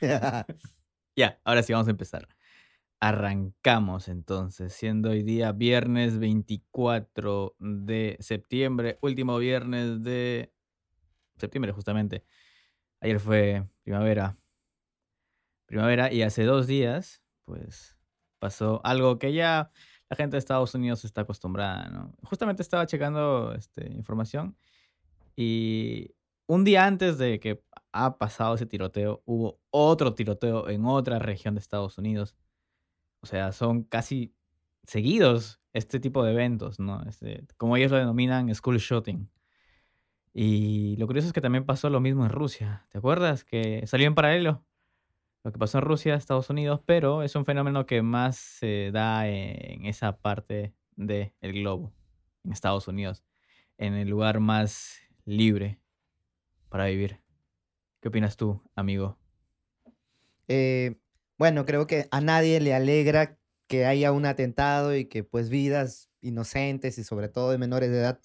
[1.16, 2.28] ya, ahora sí vamos a empezar.
[3.00, 10.52] Arrancamos entonces, siendo hoy día viernes 24 de septiembre, último viernes de
[11.36, 12.24] septiembre justamente.
[13.00, 14.36] Ayer fue primavera.
[15.66, 17.96] Primavera y hace dos días, pues
[18.38, 19.70] pasó algo que ya
[20.10, 22.14] la gente de Estados Unidos está acostumbrada, ¿no?
[22.24, 24.56] Justamente estaba checando este, información
[25.36, 26.14] y
[26.50, 27.62] un día antes de que
[27.92, 32.36] ha pasado ese tiroteo, hubo otro tiroteo en otra región de Estados Unidos.
[33.20, 34.34] O sea, son casi
[34.82, 37.04] seguidos este tipo de eventos, ¿no?
[37.04, 39.30] Este, como ellos lo denominan school shooting.
[40.32, 42.84] Y lo curioso es que también pasó lo mismo en Rusia.
[42.90, 43.44] ¿Te acuerdas?
[43.44, 44.64] Que salió en paralelo
[45.44, 49.28] lo que pasó en Rusia, Estados Unidos, pero es un fenómeno que más se da
[49.28, 51.92] en esa parte del globo,
[52.42, 53.24] en Estados Unidos,
[53.78, 55.80] en el lugar más libre
[56.70, 57.20] para vivir.
[58.00, 59.18] ¿Qué opinas tú, amigo?
[60.48, 60.96] Eh,
[61.36, 66.10] bueno, creo que a nadie le alegra que haya un atentado y que pues vidas
[66.22, 68.20] inocentes y sobre todo de menores de edad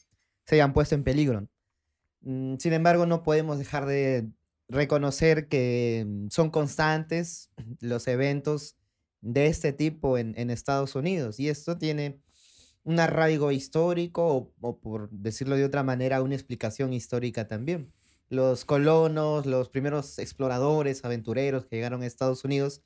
[0.46, 1.48] se hayan puesto en peligro.
[2.22, 4.30] Mm, sin embargo, no podemos dejar de
[4.68, 8.76] reconocer que mm, son constantes los eventos
[9.22, 12.20] de este tipo en, Estados Unidos y esto tiene
[12.84, 17.92] un arraigo histórico o, por decirlo de otra manera, una explicación histórica también.
[18.30, 22.82] Los colonos, los primeros exploradores, aventureros que llegaron a Estados Unidos,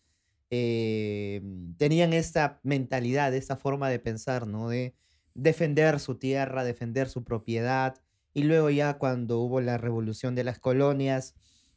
[0.51, 1.41] eh,
[1.77, 4.69] tenían esta mentalidad, esta forma de pensar, ¿no?
[4.69, 4.95] De
[5.35, 7.95] defender su tierra, defender su propiedad.
[8.33, 11.35] Y luego ya cuando hubo la revolución de las colonias,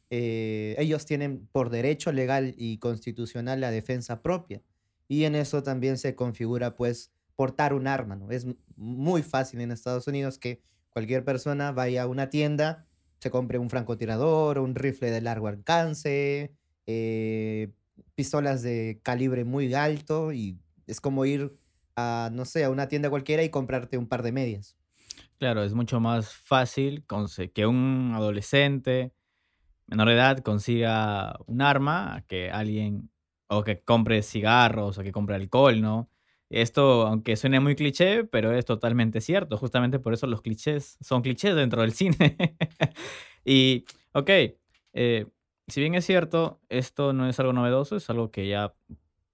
[0.09, 4.61] eh, ellos tienen por derecho legal y constitucional la defensa propia.
[5.07, 8.31] Y en eso también se configura, pues, portar un arma, ¿no?
[8.31, 12.87] Es muy fácil en Estados Unidos que cualquier persona vaya a una tienda,
[13.23, 16.53] se compre un francotirador, un rifle de largo alcance,
[16.85, 17.71] eh,
[18.15, 21.57] pistolas de calibre muy alto y es como ir
[21.95, 24.75] a, no sé, a una tienda cualquiera y comprarte un par de medias.
[25.39, 27.05] Claro, es mucho más fácil
[27.53, 29.13] que un adolescente
[29.87, 33.09] menor de edad consiga un arma, que alguien,
[33.47, 36.09] o que compre cigarros, o que compre alcohol, ¿no?
[36.53, 39.57] Esto, aunque suene muy cliché, pero es totalmente cierto.
[39.57, 42.37] Justamente por eso los clichés son clichés dentro del cine.
[43.43, 44.29] y, ok,
[44.93, 45.25] eh,
[45.67, 48.75] si bien es cierto, esto no es algo novedoso, es algo que ya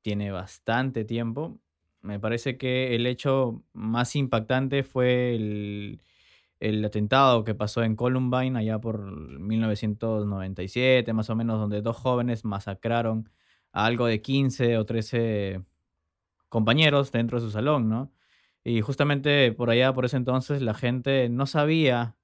[0.02, 1.59] tiene bastante tiempo.
[2.02, 6.01] Me parece que el hecho más impactante fue el,
[6.62, 12.46] el atentado que pasó en Columbine allá por 1997, más o menos, donde dos jóvenes
[12.46, 13.30] masacraron
[13.74, 15.66] a algo de 15 o 13
[16.50, 18.12] compañeros dentro de su salón, ¿no?
[18.64, 22.18] Y justamente por allá, por ese entonces, la gente no sabía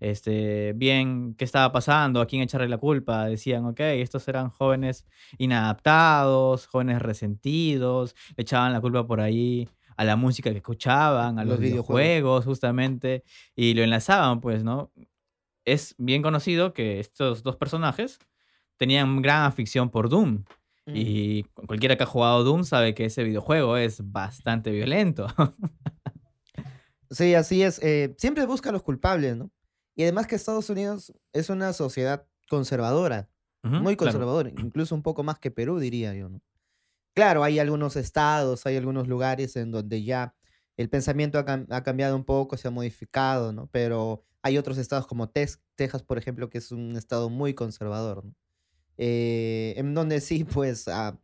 [0.00, 3.26] este, bien qué estaba pasando, a quién echarle la culpa.
[3.26, 5.06] Decían, ok, estos eran jóvenes
[5.38, 11.44] inadaptados, jóvenes resentidos, le echaban la culpa por ahí a la música que escuchaban, a
[11.44, 14.92] los, videojuegos, justamente, y lo enlazaban, pues, ¿no?
[15.64, 18.18] Es bien conocido que estos dos personajes
[18.76, 20.44] tenían gran afición por Doom.
[20.86, 20.92] Mm.
[20.94, 25.26] Y cualquiera que ha jugado Doom sabe que ese videojuego es bastante violento.
[27.10, 27.80] sí, así es.
[27.82, 29.50] Eh, siempre busca a los culpables, ¿no?
[29.96, 33.28] Y además que Estados Unidos es una sociedad conservadora,
[33.62, 36.40] muy conservadora, incluso un poco más que Perú, diría yo, ¿no?
[37.14, 40.36] Claro, hay algunos estados, hay algunos lugares en donde ya
[40.76, 43.68] el pensamiento ha, cambiado un poco, se ha modificado, ¿no?
[43.72, 48.34] Pero hay otros estados como Texas, por ejemplo, que es un estado muy conservador, ¿no?
[48.98, 51.18] Eh, en donde sí, pues, ah,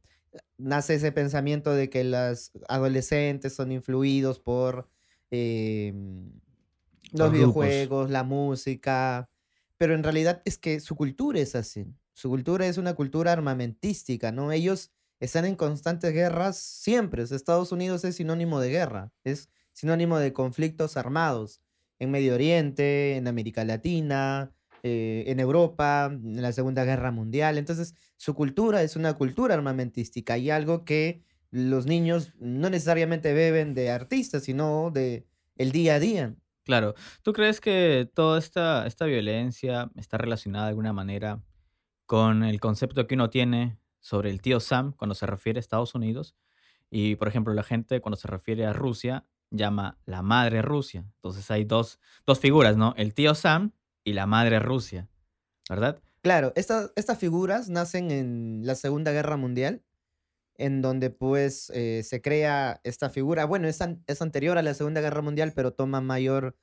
[0.58, 4.88] nace ese pensamiento de que los adolescentes son influidos por
[5.30, 6.30] em,
[7.12, 9.28] los videojuegos, la música,
[9.78, 11.86] pero en realidad es que su cultura es así.
[12.14, 14.52] Su cultura es una cultura armamentística, ¿no?
[14.52, 17.22] Ellos están en constantes guerras siempre.
[17.22, 21.60] Estados Unidos es sinónimo de guerra, es sinónimo de conflictos armados
[21.98, 27.58] en Medio Oriente, en América Latina, eh, en Europa, en la Segunda Guerra Mundial.
[27.58, 33.74] Entonces, su cultura es una cultura armamentística y algo que los niños no necesariamente beben
[33.74, 35.26] de artistas, sino de
[35.56, 36.34] el día a día.
[36.64, 36.94] Claro.
[37.22, 41.42] ¿Tú crees que toda esta, esta violencia está relacionada de alguna manera
[42.06, 45.94] con el concepto que uno tiene sobre el tío Sam cuando se refiere a Estados
[45.94, 46.36] Unidos.
[46.90, 51.06] Y, por ejemplo, la gente cuando se refiere a Rusia llama la madre Rusia.
[51.16, 52.92] Entonces hay dos, dos figuras, ¿no?
[52.98, 53.72] El tío Sam
[54.04, 55.08] y la madre Rusia,
[55.68, 56.00] ¿verdad?
[56.22, 59.82] Claro, estas figuras nacen en la Segunda Guerra Mundial,
[60.56, 63.44] en donde pues eh, se crea esta figura.
[63.44, 66.56] Bueno, es, es, anterior a la Segunda Guerra Mundial, pero toma mayor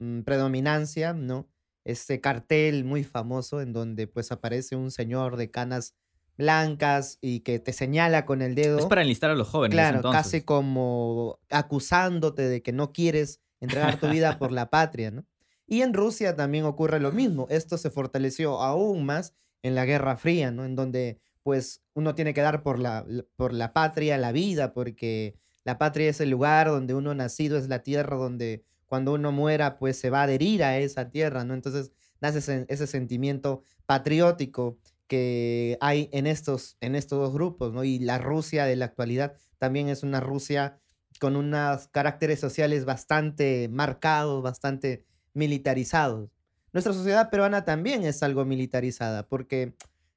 [0.00, 1.48] mm, predominancia, ¿no?
[1.84, 5.94] Este cartel muy famoso en donde pues aparece un señor de canas
[6.36, 8.78] blancas y que te señala con el dedo.
[8.78, 9.74] Es para enlistar a los jóvenes.
[9.74, 10.22] Claro, entonces.
[10.22, 15.24] casi como acusándote de que no quieres entregar tu vida por la patria, ¿no?
[15.66, 17.46] Y en Rusia también ocurre lo mismo.
[17.50, 20.64] Esto se fortaleció aún más en la Guerra Fría, ¿no?
[20.64, 23.04] En donde pues uno tiene que dar por la,
[23.36, 27.68] por la patria la vida, porque la patria es el lugar donde uno nacido, es
[27.68, 31.54] la tierra donde cuando uno muera pues se va a adherir a esa tierra, ¿no?
[31.54, 37.84] Entonces nace ese, ese sentimiento patriótico que hay en estos, en estos dos grupos, ¿no?
[37.84, 40.78] Y la Rusia de la actualidad también es una Rusia
[41.20, 46.30] con unos caracteres sociales bastante marcados, bastante militarizados.
[46.72, 49.74] Nuestra sociedad peruana también es algo militarizada, porque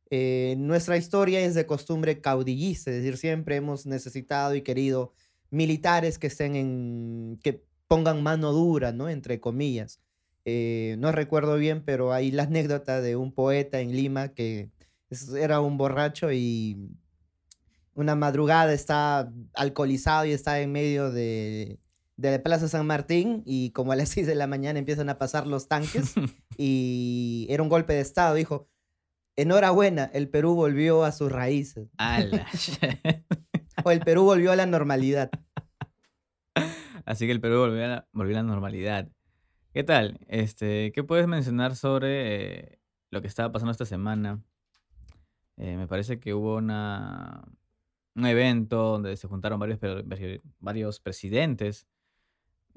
[0.09, 5.13] eh, nuestra historia es de costumbre caudillista, es decir, siempre hemos necesitado y querido
[5.49, 9.09] militares que estén en, que pongan mano dura, ¿no?
[9.09, 9.99] Entre comillas.
[10.45, 14.71] Eh, no recuerdo bien, pero hay la anécdota de un poeta en Lima que
[15.37, 16.89] era un borracho y
[17.93, 21.79] una madrugada está alcoholizado y está en medio de,
[22.17, 25.17] de la Plaza San Martín y como a las 6 de la mañana empiezan a
[25.17, 26.13] pasar los tanques
[26.57, 28.35] y era un golpe de Estado.
[28.35, 28.67] Dijo,
[29.35, 31.89] enhorabuena, el Perú volvió a sus raíces.
[33.83, 35.29] o el Perú volvió a la normalidad.
[37.05, 39.07] Así que el Perú volvió a la, volvió a la normalidad.
[39.73, 40.19] ¿Qué tal?
[40.27, 42.79] Este, ¿Qué puedes mencionar sobre eh,
[43.11, 44.41] lo que estaba pasando esta semana?
[45.57, 47.43] Eh, me parece que hubo una,
[48.15, 49.79] un evento donde se juntaron varios,
[50.59, 51.87] varios presidentes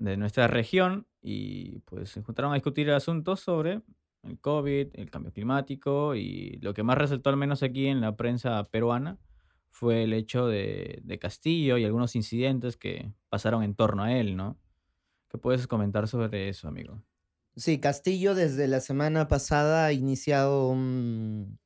[0.00, 3.82] de nuestra región y pues se juntaron a discutir asuntos sobre
[4.22, 8.16] el COVID, el cambio climático y lo que más resaltó al menos aquí en la
[8.16, 9.18] prensa peruana
[9.70, 14.36] fue el hecho de, de Castillo y algunos incidentes que pasaron en torno a él,
[14.36, 14.58] ¿no?
[15.28, 17.02] ¿Qué puedes comentar sobre eso, amigo?
[17.56, 21.58] Sí, Castillo desde la semana pasada ha iniciado un,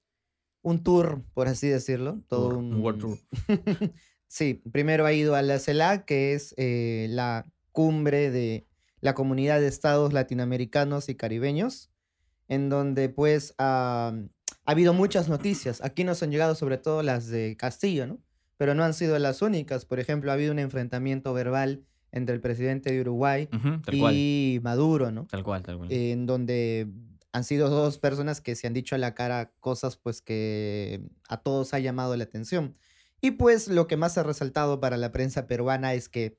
[0.63, 2.21] un tour, por así decirlo.
[2.29, 3.19] Todo un, World Tour.
[4.27, 8.67] sí, primero ha ido a la CELAC, que es eh, la cumbre de
[9.00, 11.91] la comunidad de estados latinoamericanos y caribeños,
[12.49, 14.15] en donde pues ha
[14.65, 15.82] habido muchas noticias.
[15.82, 18.21] Aquí nos han llegado sobre todo las de Castillo, ¿no?
[18.56, 19.85] Pero no han sido las únicas.
[19.85, 23.49] Por ejemplo, ha habido un enfrentamiento verbal entre el presidente de Uruguay
[23.91, 25.27] y Maduro, ¿no?
[25.27, 25.93] Tal cual, tal cual.
[25.93, 26.88] En donde
[27.32, 31.38] han sido dos personas que se han dicho a la cara cosas pues que a
[31.38, 32.77] todos ha llamado la atención.
[33.20, 36.38] Y pues lo que más ha resaltado para la prensa peruana es que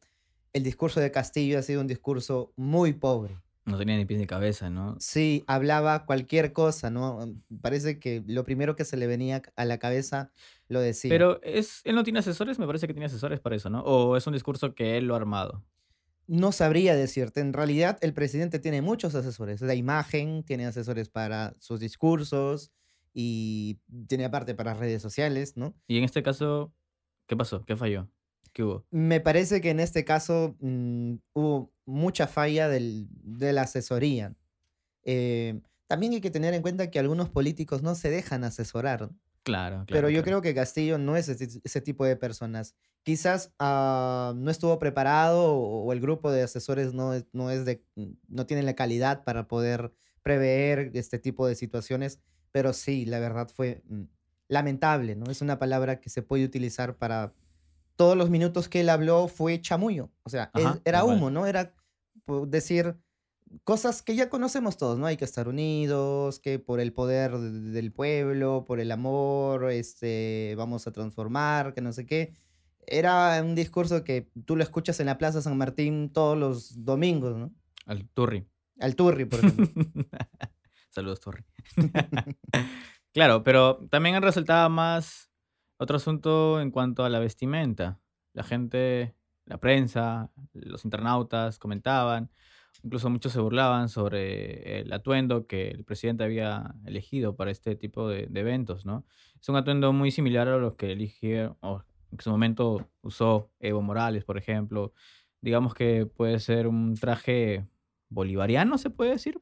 [0.55, 3.37] el discurso de Castillo ha sido un discurso muy pobre.
[3.65, 4.95] No tenía ni pies ni cabeza, ¿no?
[5.01, 7.35] Sí, hablaba cualquier cosa, ¿no?
[7.61, 10.31] Parece que lo primero que se le venía a la cabeza
[10.69, 11.09] lo decía.
[11.09, 13.81] Pero es, él no tiene asesores, me parece que tiene asesores para eso, ¿no?
[13.81, 15.65] O es un discurso que él lo ha armado.
[16.25, 17.41] No sabría decirte.
[17.41, 19.59] En realidad, el presidente tiene muchos asesores.
[19.59, 22.71] La imagen, tiene asesores para sus discursos
[23.13, 25.75] y tiene aparte para redes sociales, ¿no?
[25.85, 26.73] Y en este caso,
[27.27, 27.65] ¿qué pasó?
[27.65, 28.07] ¿Qué falló?
[28.91, 34.35] Me parece que en este caso mm, hubo mucha falla del, de la asesoría.
[35.03, 39.09] Eh, también hay que tener en cuenta que algunos políticos no se dejan asesorar.
[39.43, 39.85] Claro, claro.
[39.87, 40.23] Pero yo claro.
[40.23, 42.73] creo que Castillo no es ese, ese tipo de personas.
[43.03, 47.83] Quizás ah, no estuvo preparado o, o el grupo de asesores no no es de,
[48.27, 49.93] no tiene la calidad para poder
[50.23, 52.19] prever este tipo de situaciones,
[52.51, 54.05] pero sí, la verdad fue mm,
[54.47, 55.29] lamentable, ¿no?
[55.29, 57.35] Es una palabra que se puede utilizar para
[57.95, 61.45] todos los minutos que él habló fue chamullo, o sea, Ajá, era humo, ¿no?
[61.47, 61.73] Era
[62.25, 62.95] po- decir
[63.63, 65.05] cosas que ya conocemos todos, ¿no?
[65.05, 70.55] Hay que estar unidos, que por el poder de- del pueblo, por el amor, este,
[70.57, 72.33] vamos a transformar, que no sé qué.
[72.87, 77.35] Era un discurso que tú lo escuchas en la Plaza San Martín todos los domingos,
[77.37, 77.51] ¿no?
[77.85, 78.45] Al Turri.
[78.79, 79.65] Al Turri, por ejemplo.
[80.89, 81.43] Saludos, Turri.
[83.13, 85.29] claro, pero también resaltaba más
[85.77, 87.99] otro asunto en cuanto a la vestimenta.
[88.33, 89.15] La gente,
[89.45, 92.29] la prensa, los internautas comentaban,
[92.83, 98.07] incluso muchos se burlaban sobre el atuendo que el presidente había elegido para este tipo
[98.09, 99.05] de, de eventos, ¿no?
[99.39, 103.81] Es un atuendo muy similar a los que eligió, o en su momento usó Evo
[103.81, 104.93] Morales, por ejemplo.
[105.41, 107.67] Digamos que puede ser un traje
[108.09, 109.39] bolivariano, se puede decir,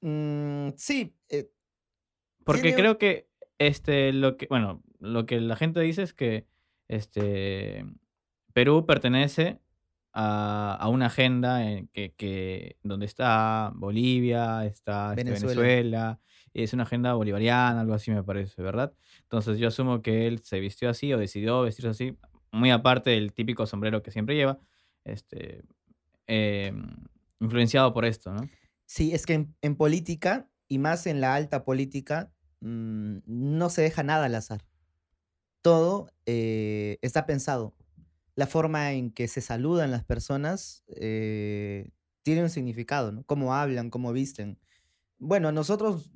[0.00, 1.50] Mm, sí, eh,
[2.44, 6.46] Porque tiene- creo que este lo que, bueno, lo que la gente dice es que
[6.88, 7.84] este
[8.52, 9.60] Perú pertenece
[10.12, 16.20] a, a una agenda en que, que- donde está Bolivia, está este, Venezuela.
[16.54, 18.94] Es una agenda bolivariana, algo así me parece, ¿verdad?
[19.22, 22.16] Entonces yo asumo que él se vistió así o decidió vestirse así,
[22.50, 24.58] muy aparte del típico sombrero que siempre lleva,
[25.04, 25.62] este,
[26.26, 26.86] em,
[27.40, 28.48] influenciado por esto, ¿no?
[28.86, 33.82] Sí, es que en, en política, y más en la alta política, mm, no se
[33.82, 34.64] deja nada al azar.
[35.66, 37.74] Todo eh, está pensado.
[38.36, 41.90] La forma en que se saludan las personas eh,
[42.22, 43.24] tiene un significado, ¿no?
[43.24, 44.60] Cómo hablan, cómo visten.
[45.18, 46.12] Bueno, nosotros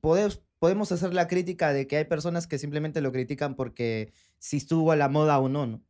[0.00, 4.90] podemos, hacer la crítica de que hay personas que simplemente lo critican porque si estuvo
[4.90, 5.80] a la moda o no, ¿no?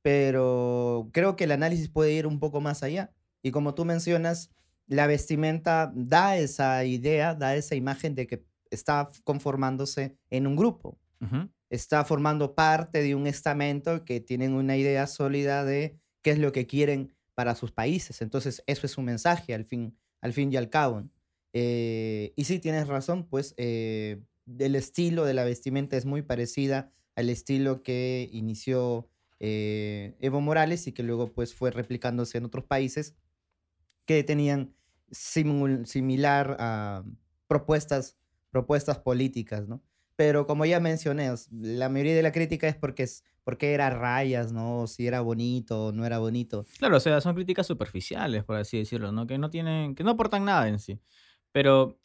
[0.00, 3.12] Pero creo que el análisis puede ir un poco más allá.
[3.42, 4.48] Y como tú mencionas,
[4.86, 10.98] la vestimenta da esa idea, da esa imagen de que está conformándose en un grupo.
[11.20, 11.50] Ujú.
[11.70, 16.52] Está formando parte de un estamento que tienen una idea sólida de qué es lo
[16.52, 18.22] que quieren para sus países.
[18.22, 21.04] Entonces, eso es un mensaje al fin, al fin y al cabo.
[21.52, 24.20] Eh, y sí, tienes razón, pues eh,
[24.58, 30.86] el estilo de la vestimenta es muy parecida al estilo que inició eh, Evo Morales
[30.88, 33.14] y que luego pues fue replicándose en otros países
[34.04, 34.74] que tenían
[35.12, 37.04] similar
[37.46, 38.16] propuestas,
[38.50, 39.80] propuestas políticas, ¿no?
[40.16, 44.52] Pero como ya mencioné, la mayoría de la crítica es porque, es, porque era rayas,
[44.52, 44.86] ¿no?
[44.86, 46.64] Si era bonito o no era bonito.
[46.78, 49.26] Claro, o sea, son críticas superficiales, por así decirlo, ¿no?
[49.26, 51.00] Que no tienen, que no aportan nada en sí.
[51.52, 51.98] Pero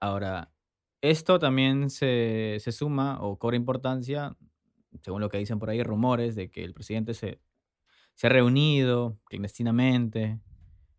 [0.00, 0.52] ahora,
[1.00, 4.36] esto también se, se suma o cobra importancia,
[5.02, 7.40] según lo que dicen por ahí, rumores de que el presidente se,
[8.14, 10.40] se ha reunido clandestinamente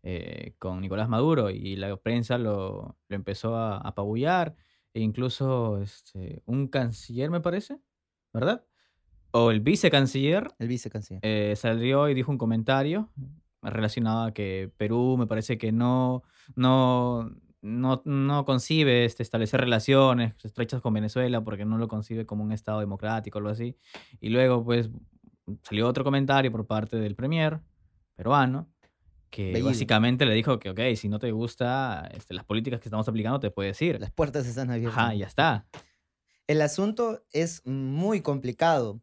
[0.02, 4.56] eh, con Nicolás Maduro y la prensa lo, lo empezó a apabullar,
[4.94, 7.78] e incluso este, un canciller, me parece,
[8.32, 8.64] ¿verdad?
[9.32, 11.20] O el vicecanciller El vicecanciller.
[11.22, 13.10] eh, salió y dijo un comentario
[13.62, 16.22] relacionado a que Perú me parece que no,
[16.56, 17.30] no,
[17.60, 22.52] no, no concibe este, establecer relaciones estrechas con Venezuela porque no lo concibe como un
[22.52, 23.76] Estado democrático o algo así.
[24.20, 24.90] Y luego, pues,
[25.62, 27.60] salió otro comentario por parte del premier
[28.16, 28.68] peruano
[29.30, 33.08] que básicamente le dijo que, ok, si no te gusta este, las políticas que estamos
[33.08, 34.00] aplicando, te puedes ir.
[34.00, 34.98] Las puertas están abiertas.
[34.98, 35.66] Ajá, ya está.
[36.46, 39.02] El asunto es muy complicado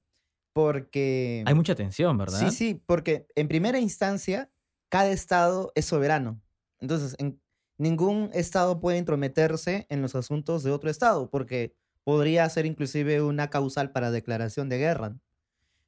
[0.53, 1.43] porque...
[1.45, 2.39] Hay mucha tensión, ¿verdad?
[2.39, 4.49] Sí, sí, porque en primera instancia,
[4.89, 6.41] cada estado es soberano.
[6.79, 7.39] Entonces, en-
[7.77, 13.49] ningún estado puede intrometerse en los asuntos de otro estado, porque podría ser inclusive una
[13.49, 15.17] causal para declaración de guerra.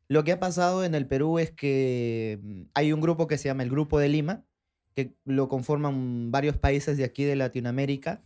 [0.10, 3.50] Lo que ha pasado en el Perú es que mm, hay un grupo que se
[3.50, 4.46] llama el Grupo de Lima,
[4.96, 8.24] que lo conforman varios países de aquí de Latinoamérica,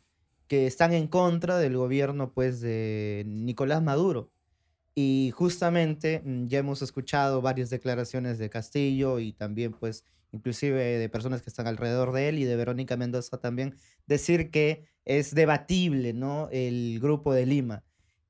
[0.47, 4.31] que están en contra del gobierno pues de Nicolás Maduro.
[4.95, 11.09] Y justamente mm, ya hemos escuchado varias declaraciones de Castillo y también pues inclusive de
[11.09, 13.75] personas que están alrededor de él y de Verónica Mendoza también,
[14.07, 16.47] decir que es debatible, ¿no?
[16.51, 17.83] El grupo de Lima.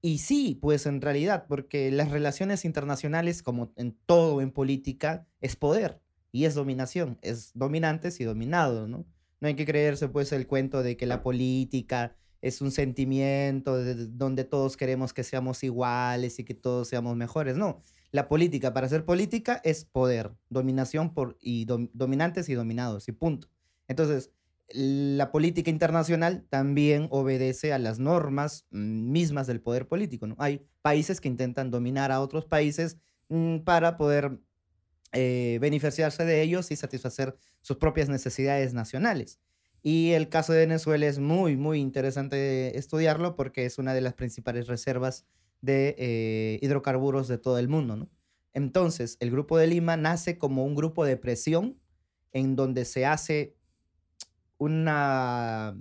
[0.03, 5.55] Y sí, pues en realidad, porque las relaciones internacionales, como en todo en política, es
[5.55, 9.05] poder y es dominación, es dominantes y dominados, ¿no?
[9.41, 13.93] No hay que creerse pues el cuento de que la política es un sentimiento de-
[13.95, 17.55] de- donde todos queremos que seamos iguales y que todos seamos mejores.
[17.57, 23.07] No, la política para ser política es poder, dominación por, y dom- dominantes y dominados
[23.07, 23.49] y punto.
[23.87, 24.31] Entonces,
[24.73, 30.27] la política internacional también obedece a las normas mm, mismas del poder político.
[30.27, 30.35] ¿no?
[30.39, 32.97] Hay países que intentan dominar a otros países
[33.29, 34.39] mm, para poder
[35.13, 39.39] eh, beneficiarse de ellos y satisfacer sus propias necesidades nacionales.
[39.83, 44.13] Y el caso de Venezuela es muy, muy interesante estudiarlo porque es una de las
[44.13, 45.25] principales reservas
[45.61, 47.95] de eh, hidrocarburos de todo el mundo.
[47.95, 48.09] ¿no?
[48.53, 51.79] Entonces, el Grupo de Lima nace como un grupo de presión
[52.31, 53.55] en donde se hace
[54.61, 55.75] una,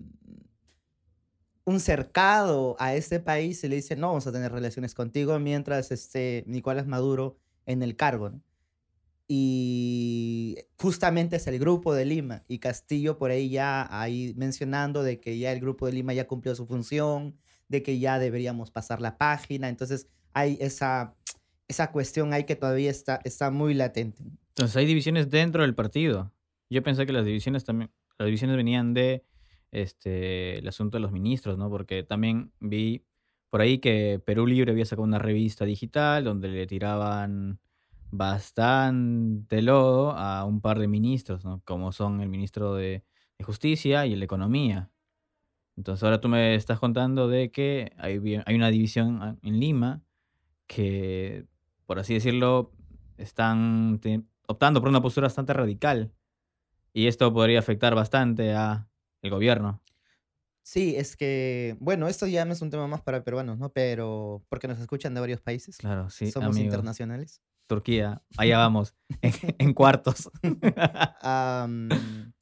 [1.66, 5.92] un cercado a este país y le dice, no vamos a tener relaciones contigo mientras
[5.92, 8.32] esté Nicolás Maduro en el cargo.
[9.28, 15.20] Y justamente es el Grupo de Lima y Castillo por ahí ya ahí mencionando de
[15.20, 17.36] que ya el Grupo de Lima ya cumplió su función,
[17.68, 19.68] de que ya deberíamos pasar la página.
[19.68, 21.14] Entonces hay esa,
[21.68, 24.22] esa cuestión ahí que todavía está, está muy latente.
[24.48, 26.32] Entonces hay divisiones dentro del partido.
[26.70, 27.90] Yo pensé que las divisiones también,
[28.20, 29.24] las divisiones venían de
[29.70, 31.70] este el asunto de los ministros, ¿no?
[31.70, 33.04] Porque también vi
[33.48, 37.60] por ahí que Perú Libre había sacado una revista digital donde le tiraban
[38.10, 41.62] bastante lodo a un par de ministros, ¿no?
[41.64, 43.04] Como son el ministro de,
[43.42, 44.90] Justicia y el de Economía.
[45.74, 50.02] Entonces ahora tú me estás contando de que hay, una división en Lima
[50.66, 51.46] que,
[51.86, 52.72] por así decirlo,
[53.16, 53.98] están
[54.46, 56.12] optando por una postura bastante radical.
[56.92, 58.88] Y esto podría afectar bastante a
[59.22, 59.82] el gobierno.
[60.62, 63.72] Sí, es que, bueno, esto ya no es un tema más para peruanos, ¿no?
[63.72, 66.66] Pero porque nos escuchan de varios países, Claro, sí, somos amigos.
[66.66, 67.40] internacionales.
[67.66, 70.30] Turquía, allá vamos, en, en cuartos.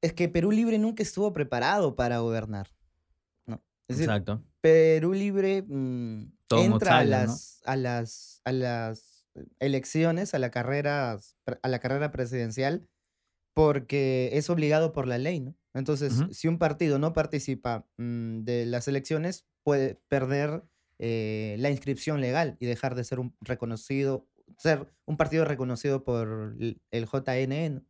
[0.00, 2.68] Es que Perú Libre nunca estuvo preparado para gobernar,
[3.46, 3.56] ¿no?
[3.88, 4.44] Es decir, Exacto.
[4.60, 9.26] Perú Libre mm, entra a las, a las, a las
[9.58, 11.18] elecciones, a la carrera,
[11.62, 12.88] a la carrera presidencial,
[13.58, 15.56] porque es obligado por la ley, ¿no?
[15.74, 16.32] Entonces, Ujú.
[16.32, 20.62] si un partido no participa mm, de las elecciones, puede perder
[21.00, 26.56] eh, la inscripción legal y dejar de ser un reconocido, ser un partido reconocido por
[26.60, 27.84] el ¿no?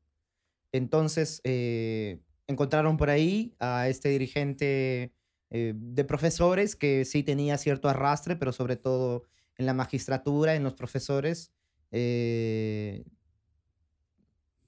[0.72, 5.12] Entonces, eh, encontraron por ahí a este dirigente
[5.50, 9.24] eh, de profesores que sí tenía cierto arrastre, pero sobre todo
[9.58, 11.52] en la magistratura, en los profesores,
[11.90, 13.04] eh,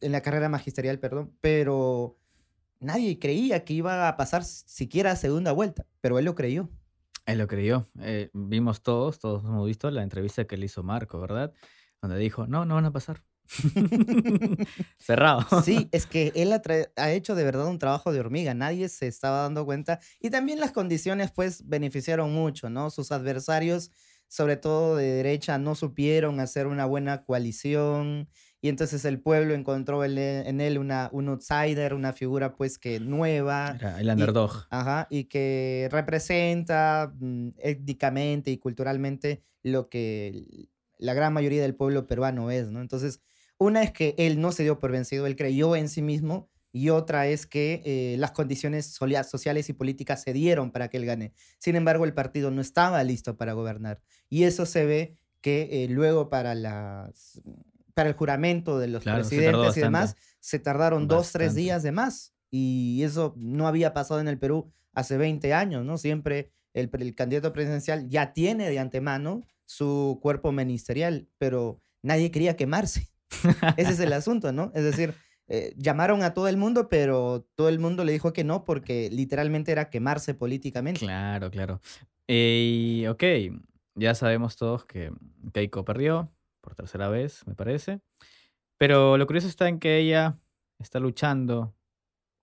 [0.00, 2.18] en la carrera magisterial, perdón, pero
[2.80, 6.68] nadie creía que iba a pasar siquiera a segunda vuelta, pero él lo creyó.
[7.26, 7.86] Él lo creyó.
[8.00, 11.52] Eh, vimos todos, todos hemos visto la entrevista que le hizo Marco, ¿verdad?
[12.02, 13.22] Donde dijo, no, no van a pasar.
[14.98, 15.62] Cerrado.
[15.62, 16.52] Sí, es que él
[16.96, 20.60] ha hecho de verdad un trabajo de hormiga, nadie se estaba dando cuenta y también
[20.60, 22.90] las condiciones pues beneficiaron mucho, ¿no?
[22.90, 23.90] Sus adversarios,
[24.28, 28.28] sobre todo de derecha, no supieron hacer una buena coalición
[28.60, 32.78] y entonces el pueblo encontró en él, en él una, un outsider, una figura pues
[32.78, 34.66] que nueva Era el y, underdog.
[34.70, 42.06] ajá, y que representa mm, étnicamente y culturalmente lo que la gran mayoría del pueblo
[42.06, 42.80] peruano es, ¿no?
[42.80, 43.20] Entonces,
[43.58, 46.90] una es que él no se dio por vencido, él creyó en sí mismo, y
[46.90, 51.32] otra es que eh, las condiciones sociales y políticas se dieron para que él gane.
[51.58, 54.02] Sin embargo, el partido no estaba listo para gobernar.
[54.28, 57.40] Y eso se ve que eh, luego para, las,
[58.00, 61.92] para el juramento de los Claro, presidentes y demás, se tardaron dos, tres días de
[61.92, 62.32] más.
[62.50, 65.98] Y eso no había pasado en el Perú hace 20 años, ¿no?
[65.98, 73.10] Siempre el, candidato presidencial ya tiene de antemano su cuerpo ministerial, pero nadie quería quemarse.
[73.76, 74.72] Ese es el asunto, ¿no?
[74.74, 75.12] Es decir,
[75.48, 79.10] eh, llamaron a todo el mundo, pero todo el mundo le dijo que no porque
[79.12, 81.00] literalmente era quemarse políticamente.
[81.00, 81.82] Claro, claro.
[82.28, 83.24] Eh, y ok,
[83.94, 85.12] ya sabemos todos que
[85.52, 88.00] Keiko perdió por tercera vez, me parece.
[88.78, 90.38] Pero lo curioso está en que ella
[90.78, 91.74] está luchando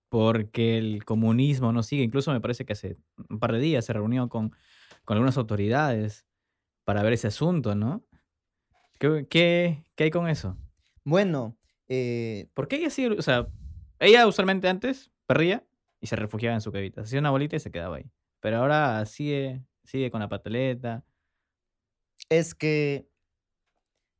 [0.08, 2.02] porque el comunismo no sigue.
[2.02, 2.96] Incluso me parece que hace
[3.28, 4.50] un par de días se reunió con,
[5.04, 6.26] con algunas autoridades
[6.84, 8.04] para ver ese asunto, ¿no?
[8.98, 10.56] ¿Qué, qué, qué hay con eso?
[11.04, 13.10] Bueno, eh, ¿Por qué ella sigue?
[13.18, 13.48] O sea,
[13.98, 15.64] ella usualmente antes perdía
[16.00, 17.02] y se refugiaba en su cavita.
[17.02, 18.10] Hacía una bolita y se quedaba ahí.
[18.40, 21.04] Pero ahora sigue, sigue con la pataleta.
[22.28, 23.08] es que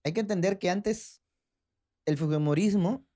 [0.05, 1.23] hay que entender que antes
[2.07, 3.07] el fujimorismo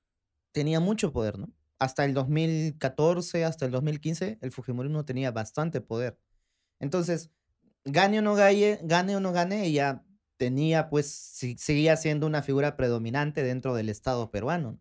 [0.52, 1.52] tenía mucho poder, ¿no?
[1.78, 6.18] Hasta el 2014, hasta el 2015, el fujimorismo tenía bastante poder.
[6.80, 7.30] Entonces,
[7.84, 10.04] gane o no gane, gane o no gane, ella
[10.38, 14.80] tenía, pues, si- seguía siendo una figura predominante dentro del Estado peruano.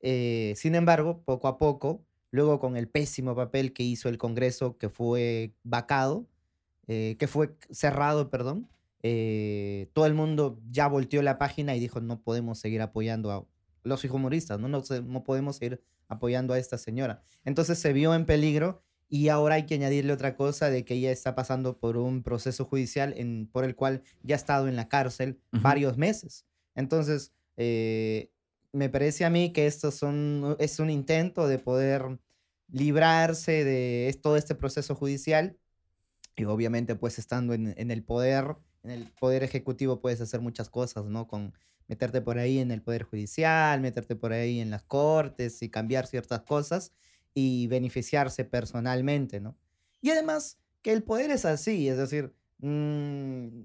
[0.00, 4.78] Eh, sin embargo, poco a poco, luego con el pésimo papel que hizo el Congreso,
[4.78, 6.28] que fue vacado,
[6.88, 8.68] eh, que fue cerrado, perdón,
[9.08, 13.46] eh, todo el mundo ya volteó la página y dijo, no podemos seguir apoyando a
[13.84, 14.66] los humoristas, ¿no?
[14.66, 17.22] No, no podemos seguir apoyando a esta señora.
[17.44, 21.12] Entonces se vio en peligro y ahora hay que añadirle otra cosa de que ella
[21.12, 24.88] está pasando por un proceso judicial en, por el cual ya ha estado en la
[24.88, 26.44] cárcel varios meses.
[26.74, 28.32] Entonces, eh,
[28.72, 32.18] me parece a mí que esto son, es un intento de poder
[32.72, 35.56] librarse de todo este proceso judicial
[36.34, 40.70] y obviamente pues estando en, en el poder, en el poder ejecutivo puedes hacer muchas
[40.70, 41.26] cosas, ¿no?
[41.26, 41.52] Con
[41.88, 46.06] meterte por ahí en el poder judicial, meterte por ahí en las cortes y cambiar
[46.06, 46.92] ciertas cosas
[47.34, 49.56] y beneficiarse personalmente, ¿no?
[50.00, 53.62] Y además que el poder es así, es decir, mm,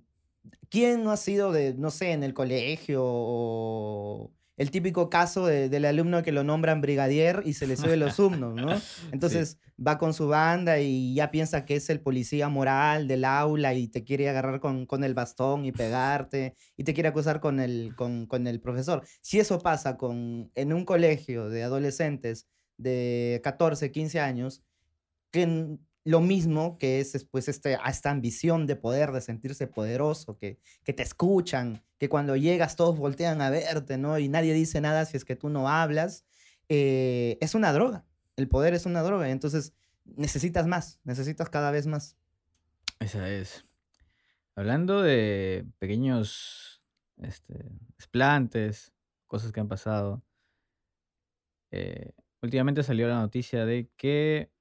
[0.69, 5.69] ¿quién no ha sido de, no sé, en el colegio o el típico caso de-
[5.69, 8.67] del alumno que lo nombran brigadier y se le sube los humnos, ¿no?
[9.11, 13.73] Entonces va con su banda y ya piensa que es el policía moral del aula
[13.73, 17.59] y te quiere agarrar con, con el bastón y pegarte y te quiere acusar con
[17.59, 19.03] el, con, con el profesor.
[19.21, 24.63] Si eso pasa con, en un colegio de adolescentes de 14, 15 años,
[25.31, 30.59] que lo mismo que es después este, esta ambición de poder, de sentirse poderoso, que,
[30.83, 34.17] que te escuchan, que cuando llegas todos voltean a verte, ¿no?
[34.17, 36.25] Y nadie dice nada si es que tú no hablas,
[36.69, 38.05] eh, es una droga.
[38.35, 39.73] El poder es una droga, entonces
[40.05, 42.17] necesitas más, necesitas cada vez más.
[42.99, 43.65] Esa es.
[44.55, 46.81] Hablando de pequeños
[47.17, 47.71] este,
[49.27, 50.23] cosas que han pasado.
[51.71, 52.11] eh,
[52.41, 54.51] últimamente salió la noticia de que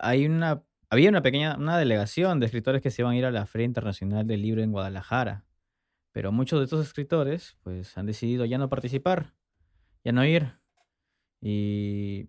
[0.00, 3.30] hay una, había una pequeña, una delegación de escritores que se iban a ir a
[3.30, 5.44] la Feria Internacional del Libro en Guadalajara.
[6.12, 9.34] Pero muchos de estos escritores, pues, han decidido ya no participar,
[10.02, 10.58] ya no ir.
[11.40, 12.28] Y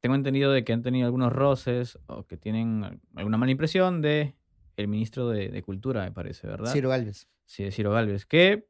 [0.00, 4.36] tengo entendido de que han tenido algunos roces o que tienen alguna mala impresión de
[4.76, 6.72] el ministro de, de Cultura, me parece, ¿verdad?
[6.72, 7.28] Ciro Galvez.
[7.46, 8.68] Sí, de Ciro Galvez, que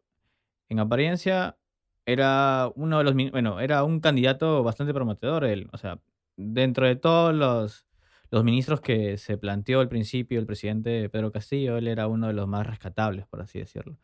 [0.69, 1.59] en apariencia
[2.05, 6.01] era uno de los, bueno, era un candidato bastante prometedor, él, o sea,
[6.37, 7.86] dentro de todos los,
[8.31, 12.33] los ministros que se planteó al principio el presidente Pedro Castillo, él era uno de
[12.33, 13.99] los más rescatables, por así decirlo.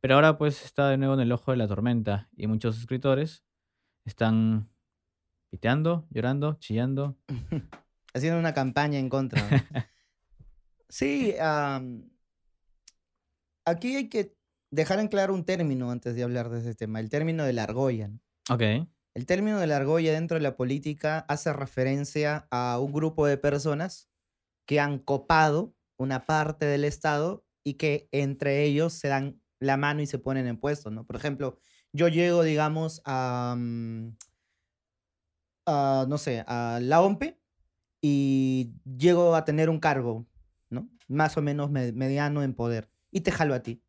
[0.00, 3.44] Pero ahora pues está de nuevo en el ojo de la tormenta y muchos escritores
[4.04, 4.68] están
[5.50, 7.16] piteando, llorando, chillando.
[8.14, 9.42] Haciendo una campaña en contra.
[9.42, 9.82] ¿no?
[10.90, 12.08] Sí, am,
[13.66, 14.34] aquí hay que
[14.70, 17.64] dejar en claro un término antes de hablar de ese tema, el término de la
[17.64, 18.08] argolla.
[18.08, 18.20] ¿no?
[18.48, 23.26] Ok, El término de la argolla dentro de la política hace referencia a un grupo
[23.26, 24.08] de personas
[24.66, 30.02] que han copado una parte del Estado y que entre ellos se dan la mano
[30.02, 31.06] y se ponen en puestos, ¿no?
[31.06, 31.58] Por ejemplo,
[31.92, 34.10] yo llego, digamos, a, mm,
[35.66, 37.40] a, no sé, a la OMPE
[38.02, 40.26] y llego a tener un cargo,
[40.70, 40.88] ¿no?
[41.08, 43.82] Más o menos me- mediano en poder y te jalo a ti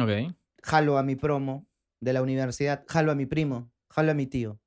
[0.00, 0.32] ok.
[0.62, 1.66] jalo a mi promo
[2.00, 4.60] de la universidad, jalo a mi primo, jalo a mi tío.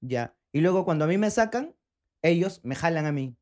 [0.00, 0.36] Ya.
[0.52, 1.74] Y luego cuando a mí me sacan,
[2.22, 3.36] ellos me jalan a mí.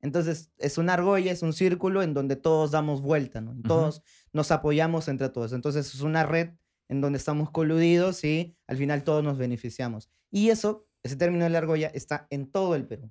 [0.00, 3.56] Entonces es una argolla, es un círculo en donde todos damos vuelta, ¿no?
[3.66, 5.52] Todos nos apoyamos entre todos.
[5.52, 6.50] Entonces es una red
[6.88, 10.10] en donde estamos coludidos y al final todos nos beneficiamos.
[10.30, 13.10] Y eso, ese término de la argolla, está en todo el Perú.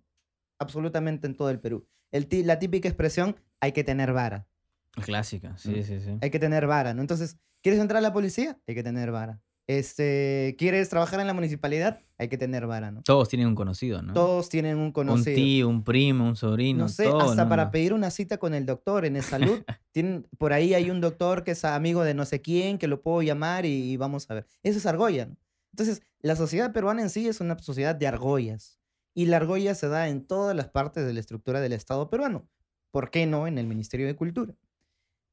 [0.59, 1.87] Absolutamente en todo el Perú.
[2.11, 4.47] El la típica expresión, hay que tener vara.
[4.91, 6.17] Clásica, sí, sí, sí.
[6.21, 7.01] Hay que tener vara, ¿no?
[7.01, 8.57] Entonces, ¿quieres entrar a la policía?
[8.67, 9.41] Hay que tener vara.
[9.67, 11.99] Este, ¿quieres trabajar en la municipalidad?
[12.19, 13.01] Hay que tener vara, ¿no?
[13.01, 14.13] Todos tienen un conocido, ¿no?
[14.13, 15.35] Todos tienen un un conocido.
[15.35, 18.65] tío, un primo, un sobrino, no sé, todo hasta para pedir una cita con el
[18.65, 19.63] doctor en el salud.
[19.91, 23.01] tienen, por ahí hay un doctor que es amigo de no sé quién, que lo
[23.01, 24.45] puedo llamar y, y vamos a ver.
[24.61, 25.37] Eso es argolla, ¿no?
[25.71, 28.79] Entonces, la sociedad peruana en sí es una sociedad de argollas.
[29.13, 32.47] Y la argolla se da en todas las partes de la estructura del Estado peruano.
[32.91, 34.55] ¿Por qué no en el Ministerio de Cultura?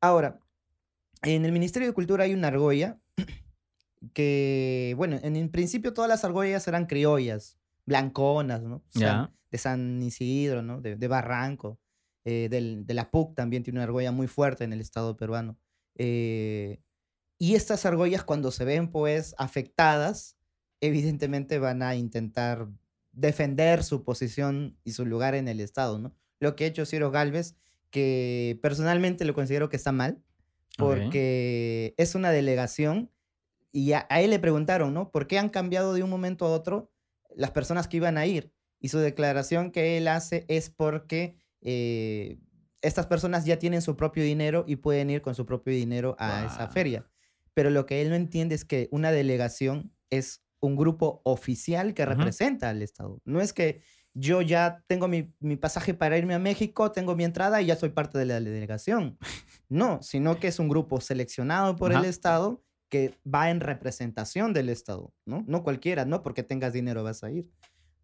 [0.01, 0.41] Ahora,
[1.23, 2.99] en el Ministerio de Cultura hay una argolla
[4.15, 8.83] que, bueno, en, en principio todas las argollas eran criollas, blanconas, ¿no?
[8.89, 9.33] San- Ya.
[9.51, 10.81] de San Isidro, ¿no?
[10.81, 11.79] De, de Barranco,
[12.25, 15.59] eh, del- de la PUC también tiene una argolla muy fuerte en el Estado peruano.
[15.97, 16.81] Eh,
[17.39, 20.37] y estas argollas cuando se ven pues afectadas,
[20.81, 22.69] evidentemente van a intentar
[23.13, 26.15] defender su posición y su lugar en el Estado, ¿no?
[26.41, 27.57] Lo que ha hecho Ciro Galvez,
[27.91, 30.23] que personalmente lo considero que está mal,
[30.79, 33.11] porque es una delegación
[33.73, 35.11] y a, a él le preguntaron, ¿no?
[35.11, 36.93] ¿Por qué han cambiado de un momento a otro
[37.35, 38.53] las personas que iban a ir?
[38.79, 42.39] Y su declaración que él hace es porque eh,
[42.83, 46.45] estas personas ya tienen su propio dinero y pueden ir con su propio dinero a
[46.45, 47.09] esa feria.
[47.55, 52.05] Pero lo que él no entiende es que una delegación es un grupo oficial que
[52.05, 53.21] representa al Estado.
[53.25, 53.83] No es que
[54.15, 57.77] yo ya tengo mi, mi pasaje para irme a México, tengo mi entrada y ya
[57.77, 59.19] soy parte de la delegación.
[59.69, 62.05] No, sino que es un grupo seleccionado por el.
[62.05, 65.45] Estado que va en representación del Estado, ¿no?
[65.49, 67.51] No cualquiera, no porque tengas dinero vas a ir.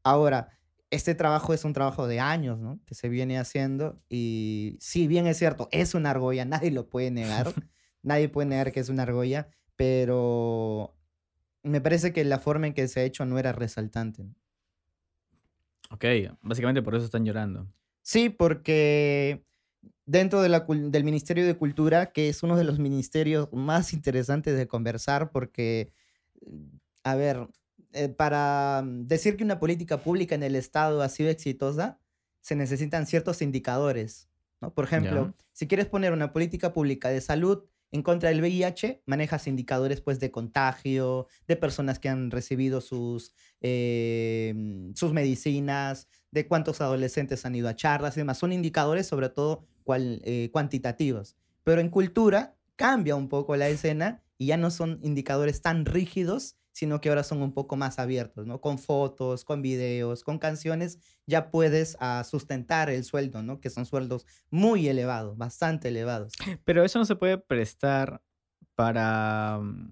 [0.03, 2.81] Ahora, este trabajo es un trabajo de años, ¿no?
[2.87, 7.11] Que se viene haciendo y sí, bien es cierto, es una argolla, nadie lo puede
[7.11, 7.53] negar,
[8.03, 10.97] nadie puede negar que es una argolla, pero
[11.63, 14.25] me parece que la forma en que se ha hecho no era resaltante.
[15.91, 16.07] Ok,
[16.41, 17.71] básicamente por eso están llorando.
[18.01, 19.45] Sí, porque
[20.09, 23.93] dentro de la cul- del Ministerio de Cultura, que es uno de los ministerios más
[23.93, 25.93] interesantes de conversar, porque,
[27.05, 27.49] a ver,
[27.93, 32.01] eh, para decir que una política pública en el Estado ha sido exitosa,
[32.41, 34.29] se necesitan ciertos indicadores,
[34.61, 34.73] ¿no?
[34.73, 39.47] Por ejemplo, si quieres poner una política pública de salud en contra del VIH, manejas
[39.47, 44.55] indicadores pues de contagio, de personas que han recibido sus, eh,
[44.95, 48.39] sus medicinas, de cuántos adolescentes han ido a charlas y demás.
[48.39, 51.37] Son indicadores sobre todo eh, cuantitativos.
[51.65, 56.57] Pero en cultura cambia un poco la escena y ya no son indicadores tan rígidos,
[56.73, 58.61] sino que ahora son un poco más abiertos, ¿no?
[58.61, 63.61] Con fotos, con videos, con canciones, ya puedes ah, sustentar el sueldo, ¿no?
[63.61, 66.35] Que son sueldos muy elevados, bastante elevados.
[66.65, 68.23] Pero eso no se puede prestar
[68.77, 69.91] para, mm,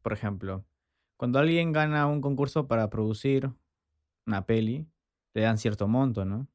[0.00, 0.64] por ejemplo,
[1.18, 3.52] cuando alguien gana un concurso para producir
[4.26, 4.88] una peli,
[5.34, 6.48] le dan cierto monto, ¿no?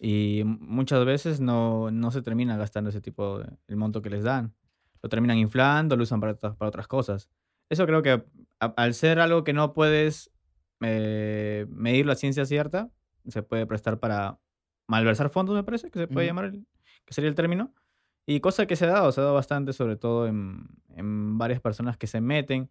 [0.00, 4.22] Y muchas veces no, no se termina gastando ese tipo de, el monto que les
[4.22, 4.54] dan.
[5.02, 7.28] Lo terminan inflando, lo usan para, para otras cosas.
[7.68, 8.24] Eso creo que
[8.60, 10.30] a- al ser algo que no puedes
[10.80, 12.90] eh, medir la ciencia cierta,
[13.26, 14.38] se puede prestar para
[14.86, 16.66] malversar fondos, me parece, que se puede llamar, el-
[17.04, 17.74] que sería el término.
[18.26, 21.60] Y cosa que se ha dado, se ha dado bastante, sobre todo en, en varias
[21.60, 22.70] personas que se meten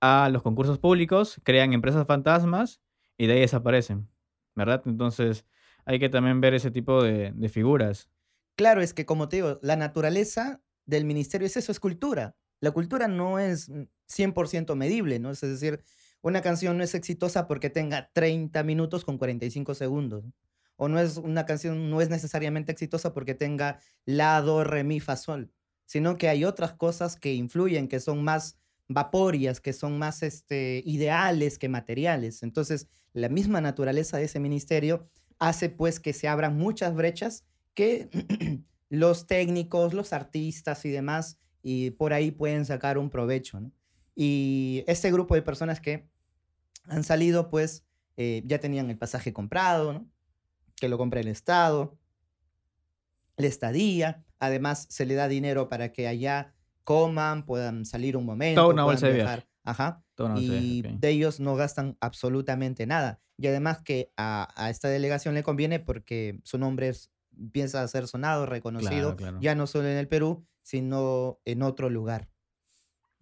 [0.00, 2.80] a los concursos públicos, crean empresas fantasmas
[3.18, 4.08] y de ahí desaparecen.
[4.54, 4.82] ¿verdad?
[4.86, 5.46] Entonces
[5.84, 8.08] hay que también ver ese tipo de, figuras.
[8.56, 12.36] Claro, es que como te digo, la naturaleza del ministerio es eso, es cultura.
[12.60, 13.70] La cultura no es
[14.08, 15.30] 100% medible, ¿no?
[15.30, 15.82] Es decir,
[16.20, 20.24] una canción no es exitosa porque tenga 30 minutos con 45 segundos.
[20.76, 25.00] O no es una canción, no es necesariamente exitosa porque tenga la, do, re, mi,
[25.00, 25.52] fa, sol.
[25.84, 28.56] Sino que hay otras cosas que influyen, que son más
[28.88, 32.42] vaporias, que son más este, ideales que materiales.
[32.42, 35.08] Entonces, la misma naturaleza de ese ministerio
[35.42, 38.08] hace pues que se abran muchas brechas que
[38.88, 43.60] los técnicos, los artistas y demás, y por ahí pueden sacar un provecho.
[44.14, 46.08] Y este grupo de personas que
[46.84, 47.84] han salido, pues
[48.16, 50.08] eh, ya tenían el pasaje comprado, ¿no?
[50.76, 51.98] que lo compra el Estado,
[53.36, 58.60] la estadía, además se le da dinero para que allá coman, puedan salir un momento.
[58.60, 59.48] Toda una bolsa puedan viajar.
[59.64, 60.02] Ajá.
[60.36, 63.20] Y de ellos no gastan absolutamente nada.
[63.38, 67.88] Y además que a, a esta delegación le conviene porque su nombre es- empieza a
[67.88, 69.38] ser sonado, reconocido, Claro, claro.
[69.40, 72.28] ya no solo en el Perú, sino en otro lugar.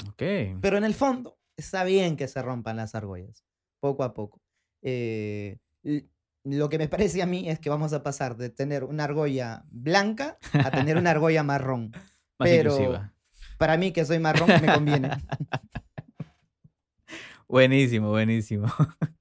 [0.08, 0.22] Ok.
[0.60, 3.44] Pero en el fondo, está bien que se rompan las argollas,
[3.80, 4.40] poco a poco.
[4.82, 5.58] Eh,
[6.44, 9.64] lo que me parece a mí es que vamos a pasar de tener una argolla
[9.70, 11.92] blanca a tener una argolla marrón.
[12.38, 13.14] Más pero- inclusiva.
[13.58, 15.10] Para mí, que soy marrón, me conviene.
[17.50, 18.68] Buenísimo, buenísimo.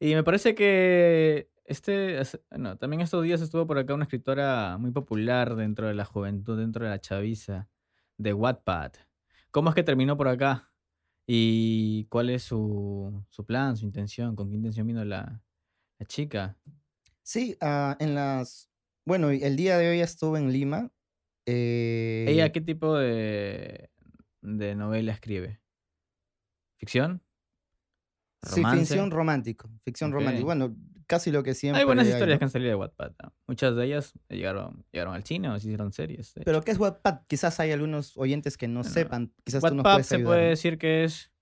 [0.00, 4.90] y me parece que este, bueno, también estos días estuvo por acá una escritora muy
[4.90, 7.70] popular dentro de la juventud, dentro de la chaviza,
[8.18, 8.92] de Wattpad.
[9.50, 10.70] ¿Cómo es que terminó por acá?
[11.26, 14.36] ¿Y cuál es su, su plan, su intención?
[14.36, 15.42] ¿Con qué intención vino la,
[15.98, 16.58] la chica?
[17.22, 18.70] Sí, ah, en las...
[19.06, 20.92] Bueno, el día de hoy estuve en Lima.
[21.46, 23.90] eh, ¿Ella qué tipo de,
[24.42, 25.62] de novela escribe?
[26.76, 27.22] ¿Ficción?
[28.42, 29.68] Sí, ficción romántico.
[29.84, 30.42] Ficción romántico.
[30.48, 30.56] Ok.
[30.56, 32.38] Bueno, casi lo que siempre Hay buenas hay, historias ¿no?
[32.38, 33.12] que han salido de Wattpad.
[33.22, 33.34] ¿no?
[33.46, 36.32] Muchas de ellas llegaron, llegaron al cine o se hicieron series.
[36.44, 36.62] Pero.
[36.62, 37.22] ¿qué es Wattpad?
[37.26, 39.32] Quizás hay algunos oyentes que no sepan.
[39.44, 41.32] Quizás tú nos Wattpad puedes se puede decir que es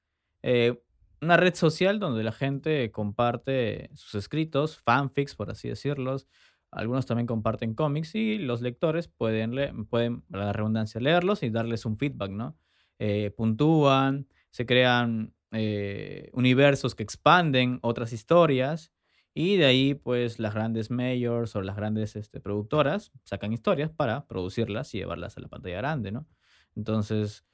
[0.42, 0.80] eh,
[1.20, 6.26] una red social donde la gente comparte sus escritos, fanfics, por así decirlos.
[6.70, 11.86] Algunos también comparten cómics y los lectores pueden, le- pueden la redundancia, leerlos y darles
[11.86, 12.58] un feedback, ¿no?
[12.98, 18.92] Eh, puntúan, se crean eh, universos que expanden otras historias
[19.34, 24.26] y de ahí, pues, las grandes majors o las grandes este, productoras sacan historias para
[24.26, 26.26] producirlas y llevarlas a la pantalla grande, ¿no?
[26.74, 27.44] Entonces,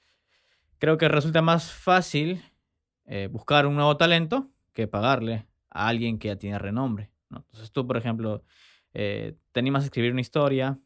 [0.78, 2.42] creo que resulta más fácil
[3.06, 7.38] eh, buscar un nuevo talento que pagarle a alguien que ya tiene renombre, ¿no?
[7.38, 8.44] Entonces, tú, por ejemplo,
[8.94, 10.78] eh, te animas a escribir una historia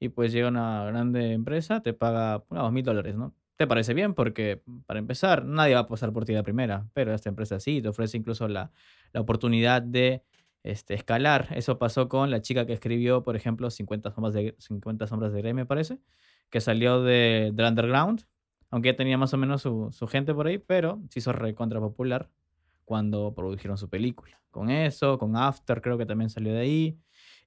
[0.00, 3.34] y pues llega una grande empresa, te paga unos mil dólares, ¿no?
[3.58, 7.12] Te parece bien porque, para empezar, nadie va a pasar por ti la primera, pero
[7.12, 8.70] esta empresa sí, te ofrece incluso la,
[9.12, 10.22] la oportunidad de
[10.62, 11.48] este, escalar.
[11.50, 15.40] Eso pasó con la chica que escribió, por ejemplo, 50 sombras de, 50 sombras de
[15.40, 15.98] Grey, me parece,
[16.50, 18.26] que salió de, del underground,
[18.70, 21.80] aunque ya tenía más o menos su, su gente por ahí, pero se hizo recontra
[21.80, 22.30] popular
[22.84, 24.40] cuando produjeron su película.
[24.52, 26.98] Con eso, con After creo que también salió de ahí.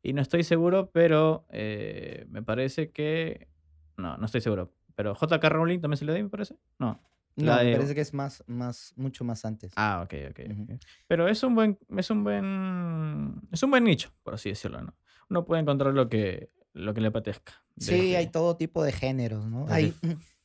[0.03, 3.47] Y no estoy seguro, pero eh, me parece que...
[3.95, 4.73] No, no estoy seguro.
[5.01, 6.55] Pero JK Rowling también salió de ahí, me parece.
[6.77, 7.01] No.
[7.37, 9.71] No, la me de- parece que es más, más, mucho más antes.
[9.75, 10.39] Ah, ok, ok.
[10.51, 10.63] Ujú.
[10.73, 10.81] ok.
[11.07, 14.93] Pero es un buen, es un buen, es un buen nicho, por así decirlo, ¿no?
[15.29, 17.53] Uno puede encontrar lo que, lo que le apetezca.
[17.77, 19.65] Sí, desde- hay todo tipo de géneros, ¿no?
[19.65, 19.93] desde Hay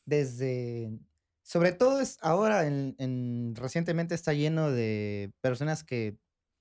[0.06, 0.90] desde...
[1.42, 6.16] Sobre todo es ahora, en, en- recientemente está lleno de personas que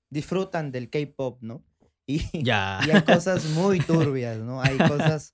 [0.10, 1.64] disfrutan del K-pop, ¿no?
[2.08, 2.82] Y, Ya.
[2.86, 4.62] y hay cosas muy turbias, ¿no?
[4.62, 5.34] Hay cosas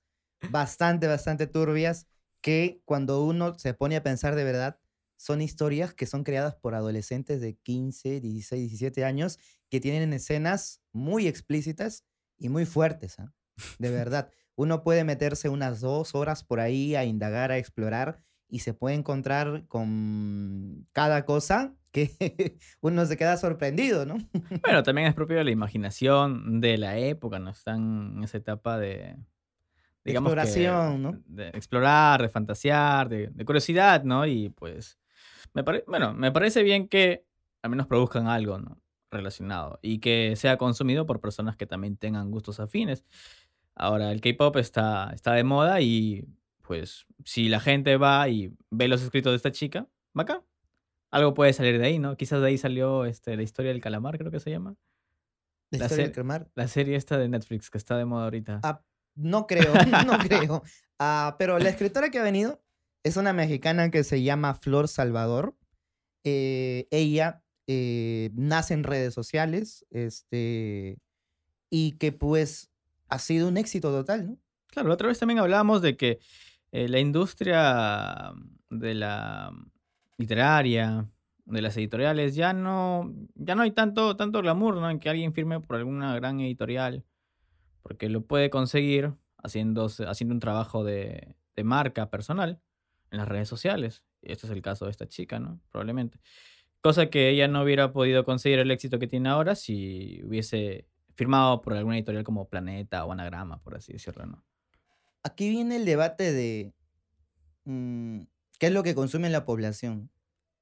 [0.50, 2.08] bastante, bastante turbias
[2.42, 4.80] que cuando uno se pone a pensar de verdad,
[5.18, 9.38] son historias que son creadas por adolescentes de 15, 16, 17 años
[9.70, 12.06] que tienen escenas muy explícitas
[12.38, 13.34] y muy fuertes, ¿ah?
[13.78, 14.32] De verdad.
[14.56, 18.96] Uno puede meterse unas dos horas por ahí a indagar, a explorar y se puede
[18.96, 22.12] encontrar con cada cosa que
[22.82, 24.18] uno se queda sorprendido, ¿no?
[24.62, 27.52] Bueno, también es propio de la imaginación de la época, ¿no?
[27.52, 29.18] Están en esa etapa de...
[30.04, 31.20] Digamos que exploración, ¿no?
[31.28, 34.26] De explorar, de fantasear, de, de curiosidad, ¿no?
[34.26, 34.98] Y pues,
[35.54, 37.24] me pare- bueno, me parece bien que
[37.62, 38.82] al menos produzcan algo, ¿no?
[39.12, 43.04] Relacionado y que sea consumido por personas que también tengan gustos afines.
[43.76, 46.26] Ahora, el K-pop está, está de moda y
[46.62, 50.42] pues si la gente va y ve los escritos de esta chica, bacán.
[51.12, 52.16] Algo puede salir de ahí, ¿no?
[52.16, 54.76] Quizás de ahí salió este, la historia del calamar, creo que se llama.
[55.72, 56.50] La La historia del se- cremar.
[56.56, 58.62] La serie esta de Netflix que está de moda ahorita.
[58.64, 58.82] Ah,
[59.16, 59.74] no creo,
[60.06, 60.64] no creo.
[61.00, 62.62] Ah, pero la escritora que ha venido
[63.04, 65.56] es una mexicana que se llama Flor Salvador.
[66.24, 71.00] Eh, ella eh, nace en redes sociales, este,
[71.70, 72.70] y que pues
[73.10, 74.38] ha sido un éxito total, ¿no?
[74.68, 76.20] Claro, la otra vez también hablábamos de que
[76.72, 78.32] eh, la industria
[78.70, 79.52] de la
[80.18, 81.10] literaria,
[81.46, 84.90] de las editoriales, ya no, ya no hay tanto, tanto glamour, ¿no?
[84.90, 87.04] En que alguien firme por alguna gran editorial,
[87.82, 92.62] porque lo puede conseguir haciendo, haciendo un trabajo de, de marca personal
[93.12, 94.04] en las redes sociales.
[94.22, 95.60] Y este es el caso de esta chica, ¿no?
[95.72, 96.20] Probablemente.
[96.82, 101.62] Cosa que ella no hubiera podido conseguir el éxito que tiene ahora si hubiese firmado
[101.62, 104.44] por alguna editorial como Planeta o Anagrama, por así decirlo, ¿no?
[105.24, 106.74] Aquí viene el debate de
[107.66, 108.22] mm,
[108.58, 110.10] qué es lo que consume la población.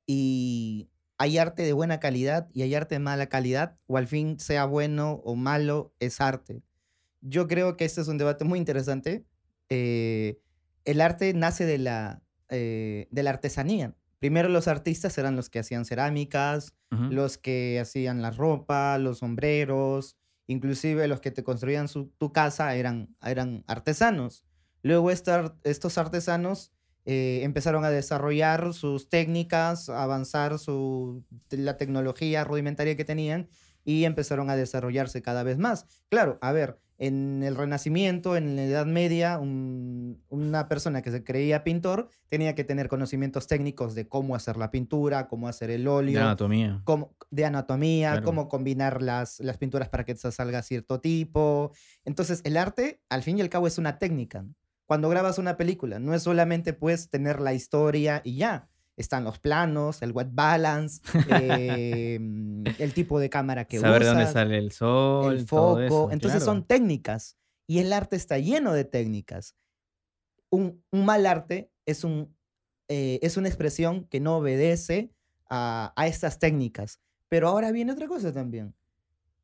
[0.05, 4.39] Y hay arte de buena calidad y hay arte de mala calidad, o al fin
[4.39, 6.63] sea bueno o malo, es arte.
[7.21, 9.25] Yo creo que este es un debate muy interesante.
[9.69, 10.39] Eh,
[10.85, 13.95] el arte nace de la, eh, de la artesanía.
[14.19, 20.17] Primero los artistas eran los que hacían cerámicas, los que hacían la ropa, los sombreros,
[20.47, 24.43] inclusive los que te construían tu casa eran, eran artesanos.
[24.81, 26.73] Luego estos artesanos
[27.05, 33.47] eh, empezaron a desarrollar sus técnicas, a avanzar su, la tecnología rudimentaria que tenían
[33.85, 35.85] y empezaron a desarrollarse cada vez más.
[36.09, 41.63] Claro, a ver, en el Renacimiento, en la Edad Media, una persona que se creía
[41.63, 46.19] pintor tenía que tener conocimientos técnicos de cómo hacer la pintura, cómo hacer el óleo.
[46.19, 46.81] De anatomía.
[46.83, 51.71] Cómo, de anatomía, cómo combinar las, las pinturas para que salga cierto tipo.
[52.03, 54.45] Entonces, el arte, al fin y al cabo, es una técnica.
[54.85, 58.68] Cuando grabas una película, no es solamente pues tener la historia y ya
[58.99, 64.57] están los planos, el white balance, em, el tipo de cámara que Saber dónde sale
[64.57, 66.09] el sol, el foco.
[66.11, 69.55] Entonces son técnicas y el arte está lleno de técnicas.
[70.49, 72.35] Un, mal arte es, un,
[72.89, 75.13] eh, es una expresión que no obedece
[75.49, 76.99] a, estas técnicas.
[77.29, 78.75] Pero ahora viene otra cosa también.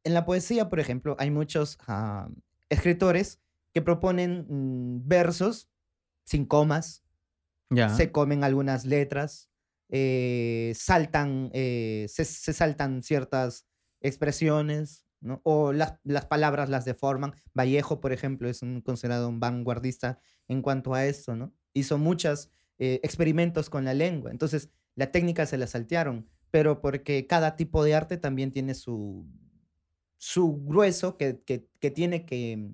[0.03, 2.27] En la poesía, por ejemplo, hay muchos ah,
[2.69, 3.39] escritores
[3.73, 5.69] que proponen mm, versos
[6.25, 7.04] sin comas,
[7.69, 9.49] se comen algunas letras,
[9.89, 13.67] eh, saltan, eh, se, saltan ciertas
[14.01, 15.41] expresiones, ¿no?
[15.43, 15.99] O las,
[16.29, 17.33] palabras las deforman.
[17.53, 21.51] Vallejo, por ejemplo, es un, considerado un vanguardista en cuanto a esto.
[21.73, 24.31] Hizo muchos eh, experimentos con la lengua.
[24.31, 29.27] Entonces, la técnica se la saltearon, pero porque cada tipo de arte también tiene su,
[30.17, 32.71] su grueso que, que tiene que,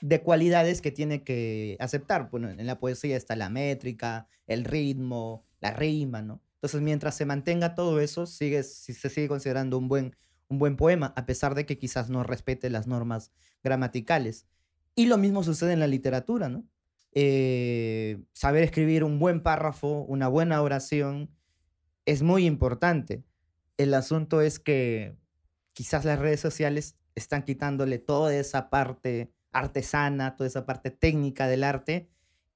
[0.00, 2.30] de cualidades que tiene que aceptar.
[2.30, 6.40] Bueno, en la poesía está la métrica, el ritmo, la rima, ¿no?
[6.54, 10.16] Entonces, mientras se mantenga todo eso, sigue, se sigue considerando un buen,
[10.48, 13.32] un buen poema, a pesar de que quizás no respete las normas
[13.62, 14.46] gramaticales.
[14.94, 16.64] Y lo mismo sucede en la literatura, ¿no?
[17.12, 21.30] Eh, saber escribir un buen párrafo, una buena oración,
[22.06, 23.24] es muy importante.
[23.76, 25.16] El asunto es que
[25.72, 31.64] quizás las redes sociales están quitándole toda esa parte artesana, toda esa parte técnica del
[31.64, 32.08] arte,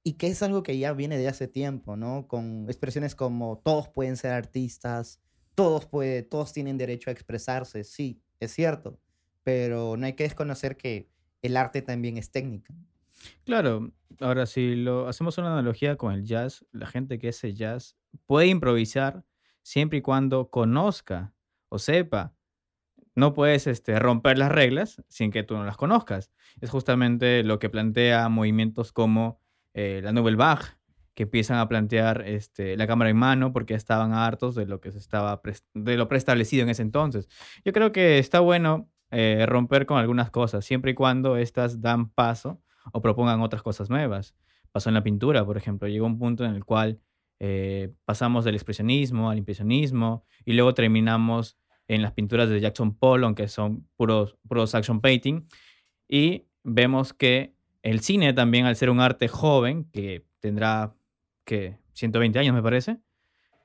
[0.03, 2.27] y que es algo que ya viene de hace tiempo, ¿no?
[2.27, 5.21] Con expresiones como todos pueden ser artistas,
[5.55, 8.99] todos, puede, todos tienen derecho a expresarse, sí, es cierto,
[9.43, 11.09] pero no hay que desconocer que
[11.41, 12.73] el arte también es técnica.
[13.45, 17.95] Claro, ahora si lo hacemos una analogía con el jazz, la gente que hace jazz
[18.25, 19.23] puede improvisar
[19.61, 21.33] siempre y cuando conozca
[21.69, 22.35] o sepa
[23.15, 26.31] no puedes este, romper las reglas sin que tú no las conozcas.
[26.61, 29.39] Es justamente lo que plantea movimientos como
[29.73, 30.65] eh, la Nouvelle Vague,
[31.15, 34.91] que empiezan a plantear este, la cámara en mano porque estaban hartos de lo que
[34.91, 35.41] se estaba
[35.73, 37.27] de lo preestablecido en ese entonces.
[37.63, 42.09] Yo creo que está bueno eh, romper con algunas cosas, siempre y cuando éstas dan
[42.09, 44.35] paso o propongan otras cosas nuevas.
[44.71, 46.99] Pasó en la pintura, por ejemplo, llegó un punto en el cual
[47.39, 53.25] eh, pasamos del expresionismo al impresionismo y luego terminamos en las pinturas de Jackson Pollock,
[53.25, 55.47] aunque son puros, puros action painting.
[56.07, 60.95] Y vemos que el cine también, al ser un arte joven, que tendrá
[61.45, 62.99] que 120 años me parece,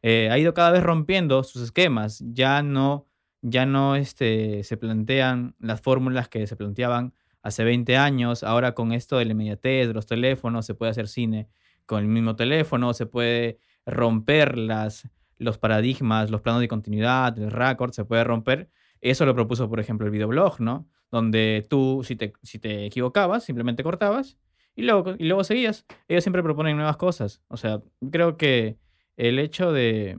[0.02, 2.22] eh, ha ido cada vez rompiendo sus esquemas.
[2.26, 3.06] Ya no,
[3.42, 8.42] ya no este, se plantean las fórmulas que se planteaban hace 20 años.
[8.42, 11.48] Ahora con esto de la inmediatez, de los teléfonos, se puede hacer cine
[11.86, 15.08] con el mismo teléfono, se puede romper las,
[15.38, 18.70] los paradigmas, los planos de continuidad, el record, se puede romper.
[19.00, 20.88] Eso lo propuso, por ejemplo, el videoblog, ¿no?
[21.10, 24.36] Donde tú, si te, si te equivocabas, simplemente cortabas
[24.74, 25.86] y luego, y luego seguías.
[26.08, 27.42] Ellos siempre proponen nuevas cosas.
[27.48, 27.80] O sea,
[28.10, 28.78] creo que
[29.16, 30.18] el hecho de,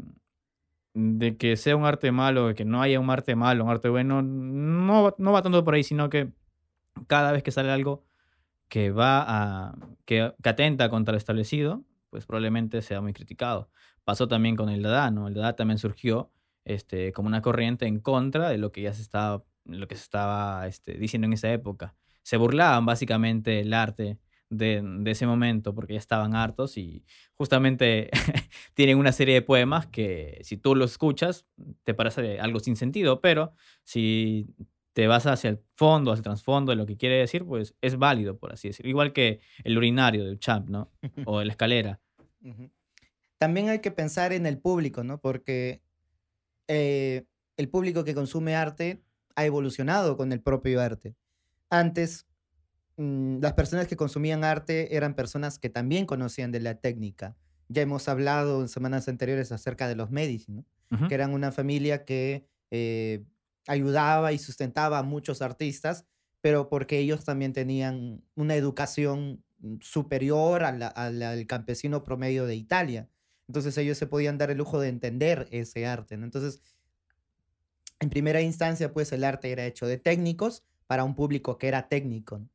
[0.94, 3.90] de que sea un arte malo, de que no haya un arte malo, un arte
[3.90, 6.32] bueno, no, no va tanto por ahí, sino que
[7.08, 8.06] cada vez que sale algo
[8.70, 13.70] que va a, que, que atenta contra lo establecido, pues probablemente sea muy criticado.
[14.10, 15.28] Pasó también con el Dada, ¿no?
[15.28, 16.32] El Dada también surgió
[16.66, 20.02] este, como una corriente en contra de lo que ya se estaba, lo que se
[20.02, 21.94] estaba este, diciendo en esa época.
[22.24, 24.18] Se burlaban básicamente del arte
[24.50, 27.06] de, de, ese momento porque ya estaban hartos y
[27.36, 28.10] justamente
[28.74, 31.46] tienen una serie de poemas que si tú los escuchas
[31.84, 33.54] te parece algo sin sentido, pero
[33.84, 34.48] si
[34.94, 38.00] te vas hacia el fondo, hacia el trasfondo de lo que quiere decir, pues es
[38.00, 38.90] válido, por así decirlo.
[38.90, 40.90] Igual que el urinario del champ, ¿no?
[41.28, 42.00] O la escalera.
[43.40, 45.20] También hay que pensar en el público, ¿no?
[45.20, 45.82] Porque
[46.68, 47.26] eh,
[47.58, 49.02] el público que consume arte
[49.36, 51.16] ha evolucionado con el propio arte.
[51.70, 52.28] Antes,
[52.98, 57.38] mm, las personas que consumían arte eran personas que también conocían de la técnica.
[57.70, 60.66] Ya hemos hablado en semanas anteriores acerca de los Medici, ¿no?
[61.08, 63.24] que eran una familia que eh,
[63.68, 66.06] ayudaba y sustentaba a muchos artistas,
[66.42, 73.08] pero porque ellos también tenían una educación mm, superior al campesino promedio de Italia.
[73.50, 76.14] Entonces ellos se podían dar el lujo de entender ese arte.
[76.14, 76.62] Entonces,
[78.00, 81.90] en primera instancia, pues el arte era hecho de técnicos para un público que era
[81.90, 82.48] técnico.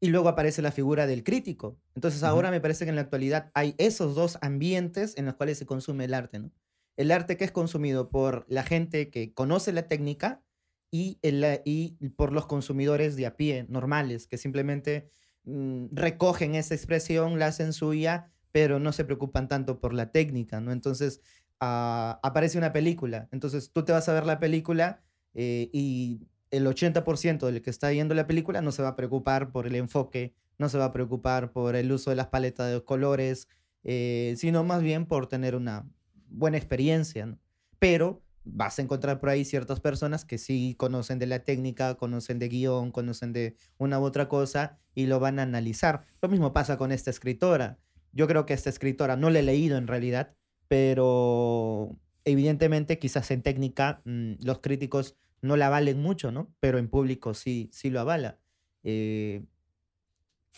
[0.00, 1.78] Y luego aparece la figura del crítico.
[1.94, 5.56] Entonces ahora me parece que en la actualidad hay esos dos ambientes en los cuales
[5.56, 6.38] se consume el arte.
[6.40, 6.52] ¿no?
[6.98, 10.42] El arte que es consumido por la gente que conoce la técnica
[10.90, 15.08] y, el, y por los consumidores de a pie, normales, que simplemente
[15.44, 20.60] mm, recogen esa expresión, la hacen suya pero no se preocupan tanto por la técnica,
[20.60, 20.72] ¿no?
[20.72, 21.20] Entonces,
[21.60, 25.02] ah, aparece una película, entonces tú te vas a ver la película
[25.34, 26.20] eh, y
[26.50, 29.74] el 80% del que está viendo la película no se va a preocupar por el
[29.74, 33.48] enfoque, no se va a preocupar por el uso de las paletas de colores,
[33.84, 35.88] eh, sino más bien por tener una
[36.28, 37.38] buena experiencia.
[37.78, 42.38] Pero vas a encontrar por ahí ciertas personas que sí conocen de la técnica, conocen
[42.38, 46.06] de guion, conocen de una u otra cosa y lo van a analizar.
[46.22, 47.78] Lo mismo pasa con esta escritora.
[48.12, 50.34] Yo creo que esta escritora no la he leído en realidad,
[50.68, 56.52] pero evidentemente quizás en técnica mm, los críticos no la valen mucho, ¿no?
[56.60, 58.38] Pero en público sí, sí lo avala.
[58.82, 59.44] Eh,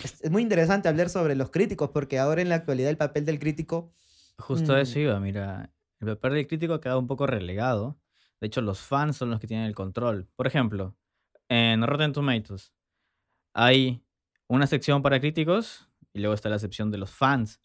[0.03, 3.39] es, muy interesante hablar sobre los críticos porque ahora en la actualidad el papel del
[3.39, 3.93] crítico...
[4.39, 7.99] Justo eso mm, iba, mira, el papel del crítico ha quedado un poco relegado.
[8.41, 10.29] De hecho, los fans son los que tienen el control.
[10.35, 10.97] Por ejemplo,
[11.49, 12.73] en Rotten Tomatoes
[13.53, 14.03] hay
[14.47, 17.61] una sección para críticos y luego está la excepción de los fans.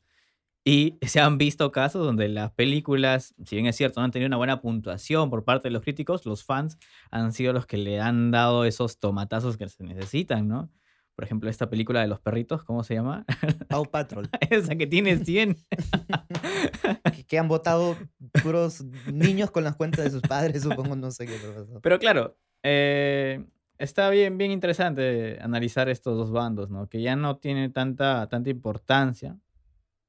[0.67, 4.27] Y se han visto casos donde las películas, si bien es cierto, no han tenido
[4.27, 6.79] una buena puntuación por parte de los críticos, los fans
[7.11, 10.71] han sido los que le han dado esos tomatazos que se necesitan, ¿no?
[11.15, 13.25] Por ejemplo, esta película de los perritos, ¿cómo se llama?
[13.69, 14.27] Paw Patrol.
[14.49, 15.55] Esa que tiene 100.
[17.27, 17.95] que, han votado
[18.43, 18.83] puros
[19.13, 21.79] niños con las cuentas de sus padres, supongo, no sé qué pasó.
[21.81, 23.45] Pero claro, eh,
[23.77, 26.87] está bien, bien interesante analizar estos dos bandos, ¿no?
[26.87, 29.37] Que ya no tiene tanta, tanta importancia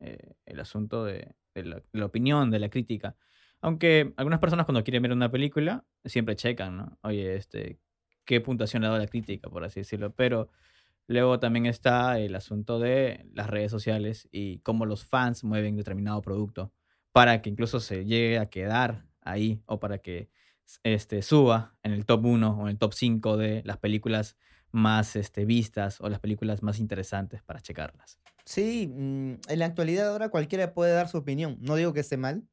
[0.01, 3.17] eh, el asunto de, la, opinión, de la crítica.
[3.61, 6.99] Aunque algunas personas cuando quieren ver una película siempre checan, ¿no?
[7.03, 7.79] Oye, este,
[8.25, 10.15] ¿qué puntuación ha dado la crítica, por así decirlo?
[10.15, 10.51] Pero
[11.07, 16.21] luego también está el asunto de las redes sociales y cómo los fans mueven determinado
[16.23, 16.73] producto
[17.13, 20.29] para que incluso se llegue a quedar ahí o para que
[20.83, 24.37] este, suba en el top 1 o en el top 5 de las películas
[24.73, 28.19] más este, vistas o las películas más interesantes para checarlas.
[28.45, 31.59] Sí, mm, en la actualidad ahora cualquiera puede dar su opinión.
[31.61, 32.47] No digo que esté mal,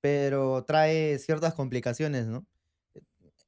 [0.00, 2.46] pero trae ciertas complicaciones, ¿no?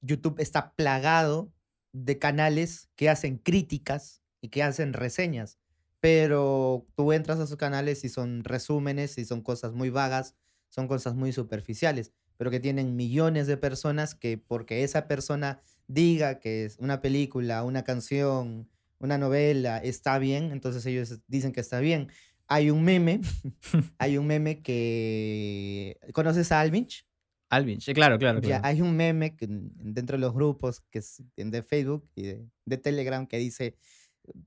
[0.00, 1.52] YouTube está plagado
[1.92, 5.58] de canales que hacen críticas y que hacen reseñas,
[6.00, 10.34] pero tú entras a sus canales y son resúmenes y son cosas muy vagas,
[10.68, 12.12] son cosas muy superficiales
[12.42, 17.62] pero que tienen millones de personas que porque esa persona diga que es una película,
[17.62, 18.68] una canción,
[18.98, 22.08] una novela está bien, entonces ellos dicen que está bien.
[22.48, 23.20] Hay un meme,
[23.98, 26.00] hay un meme que...
[26.12, 27.06] ¿Conoces a Alvinch?
[27.48, 28.40] Alvinch, claro, claro.
[28.40, 28.66] claro.
[28.66, 32.76] hay un meme que, dentro de los grupos que es de Facebook y de, de
[32.76, 33.76] Telegram que dice,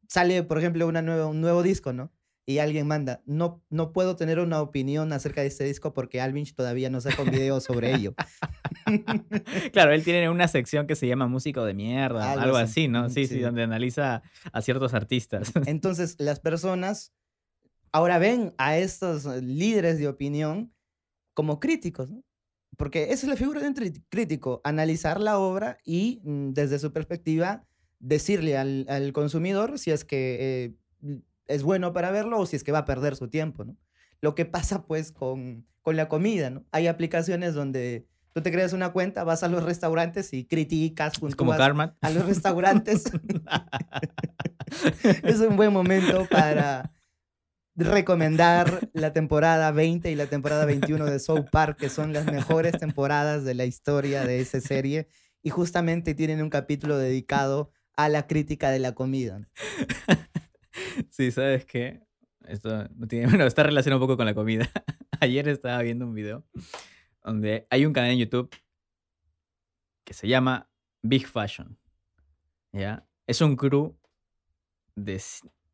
[0.10, 2.12] sale, por ejemplo, una nueva, un nuevo disco, ¿no?
[2.48, 6.54] Y alguien manda, no, no puedo tener una opinión acerca de este disco porque Alvinch
[6.54, 8.14] todavía no saca un video sobre ello.
[9.74, 13.10] claro, él tiene una sección que se llama Músico de Mierda, algo, así, ¿no?
[13.10, 14.22] Sí, sí, donde analiza
[14.52, 15.52] a ciertos artistas.
[15.66, 17.14] Entonces, las personas
[17.92, 20.72] ahora ven a estos líderes de opinión
[21.34, 22.24] como críticos, ¿no?
[22.78, 26.92] Porque esa es la figura de un crítico, analizar la obra y mm, desde su
[26.92, 27.66] perspectiva
[28.00, 32.64] decirle al, al consumidor si es que eh, es bueno para verlo o si es
[32.64, 33.78] que va a perder su tiempo, ¿no?
[34.22, 36.66] Lo que pasa pues con, con la comida, ¿no?
[36.72, 41.38] Hay aplicaciones donde tú te creas una cuenta, vas a los restaurantes y criticas junto
[41.38, 43.04] como a los restaurantes.
[45.24, 46.92] es un buen momento para,
[47.76, 52.78] recomendar la temporada 20 y la temporada 21 de South Park, que son las mejores
[52.80, 55.08] temporadas de la historia de esa serie.
[55.42, 59.48] Y justamente tienen un capítulo dedicado a la crítica de la comida.
[61.10, 62.02] Sí, ¿sabes qué?
[62.48, 64.70] Esto no tiene, bueno, está relacionado un poco con la comida.
[65.20, 66.44] Ayer estaba viendo un video
[67.24, 68.50] donde hay un canal en YouTube
[70.04, 70.70] que se llama
[71.02, 71.78] Big Fashion.
[72.72, 73.08] ¿Ya?
[73.26, 73.98] Es un crew
[74.96, 75.22] de,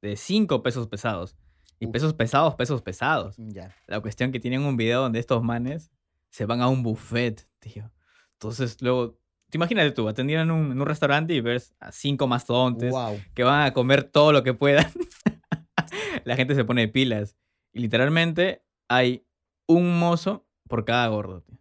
[0.02, 1.36] de cinco pesos pesados.
[1.80, 3.36] Y pesos pesados, pesos pesados.
[3.38, 3.76] Ya.
[3.88, 5.92] La cuestión que tienen un video donde estos manes
[6.30, 7.92] se van a un buffet, tío.
[8.34, 9.20] Entonces, luego,
[9.52, 13.20] te imagínate tú, atendiendo en un, en un restaurante y ves a cinco mastodontes Wow.
[13.36, 14.86] que van a comer todo lo que puedan.
[16.26, 17.38] La gente se pone de pilas.
[17.74, 19.26] Y literalmente hay
[19.68, 21.58] un mozo por cada gordo, tío.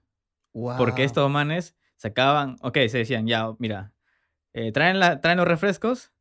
[0.78, 3.93] Porque estos manes sacaban, ok, se decían, ya, mira,
[4.53, 6.12] eh, traen, la, traen los refrescos,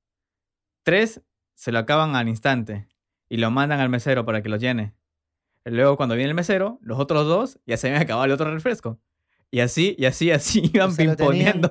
[0.84, 1.22] tres
[1.56, 2.88] se lo acaban al instante
[3.28, 4.94] y lo mandan al mesero para que los llene.
[5.66, 9.00] Luego cuando viene el mesero, los otros dos ya se habían acabado el otro refresco.
[9.52, 11.62] Y así, y así, así iban sea, tenían-.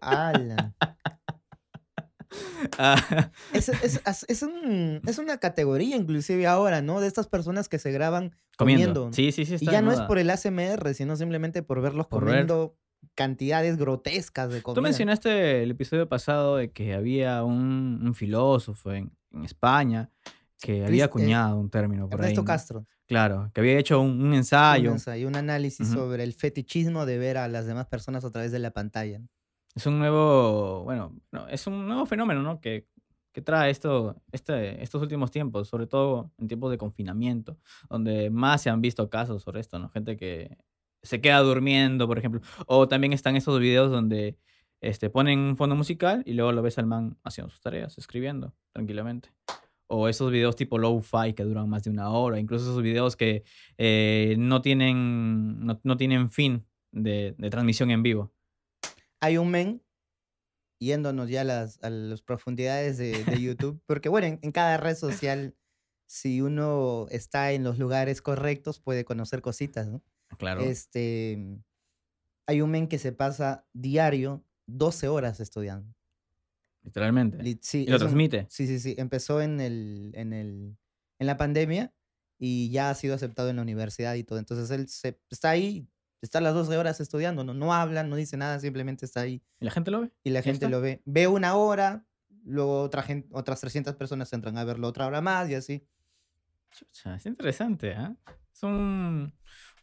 [0.00, 0.74] ¡Hala!
[2.78, 7.00] Ah, Es, es- es- es un- es una categoría inclusive ahora, ¿no?
[7.00, 8.86] De estas personas que se graban comiendo.
[9.04, 9.12] comiendo.
[9.12, 9.56] Sí, sí, sí.
[9.60, 12.32] y ya no es por el ASMR, sino simplemente por verlos Por ver.
[12.32, 12.76] comiendo
[13.14, 14.74] cantidades grotescas de comida.
[14.74, 20.10] Tú mencionaste el episodio pasado de que había un, un filósofo en, en España
[20.60, 22.32] que había Crist- acuñado un término por ahí.
[22.32, 22.46] Ernesto ¿no?
[23.06, 24.90] Claro, que había hecho un, un un ensayo.
[24.92, 28.58] ensayo, un análisis sobre el fetichismo de ver a las demás personas a través de
[28.58, 29.20] la pantalla.
[29.74, 32.60] Es un nuevo, bueno, no, es un nuevo fenómeno, ¿no?
[32.60, 32.88] Que,
[33.32, 37.58] que trae esto, este, estos últimos tiempos, sobre todo en tiempos de confinamiento,
[37.90, 39.90] donde más se han visto casos sobre esto, ¿no?
[39.90, 40.56] Gente que
[41.02, 42.40] se queda durmiendo, por ejemplo.
[42.66, 44.38] O también están esos videos donde
[44.80, 48.54] este, ponen un fondo musical y luego lo ves al man haciendo sus tareas, escribiendo
[48.72, 49.35] tranquilamente.
[49.88, 53.44] O esos videos tipo low-fi que duran más de una hora, incluso esos videos que
[53.78, 58.32] eh, no, tienen, no, no tienen fin de, de transmisión en vivo.
[59.20, 59.82] Hay un men,
[60.80, 64.76] yéndonos ya a las, a las profundidades de, de YouTube, porque bueno, en, en cada
[64.76, 65.54] red social,
[66.06, 70.02] si uno está en los lugares correctos, puede conocer cositas, ¿no?
[70.38, 70.62] Claro.
[70.62, 71.60] Este,
[72.46, 75.94] hay un men que se pasa diario 12 horas estudiando.
[76.86, 77.42] Literalmente.
[77.42, 78.46] Li- Sí, y lo es un- transmite.
[78.48, 78.94] Sí, sí, sí.
[78.96, 80.78] Empezó en el, en el,
[81.18, 81.92] en la pandemia
[82.38, 84.38] y ya ha sido aceptado en la universidad y todo.
[84.38, 85.88] Entonces él se, está ahí,
[86.22, 89.64] está las 12 horas estudiando, no, no habla, no dice nada, simplemente está ahí ¿Y
[89.64, 90.10] la gente lo ve?
[90.24, 90.68] y la gente está.
[90.70, 91.02] lo ve.
[91.04, 92.06] Ve una hora,
[92.44, 95.86] luego otra gente, otras 300 personas entran a verlo otra hora más y así.
[96.70, 98.14] Chucha, es interesante, ¿ah?
[98.52, 99.32] Es un,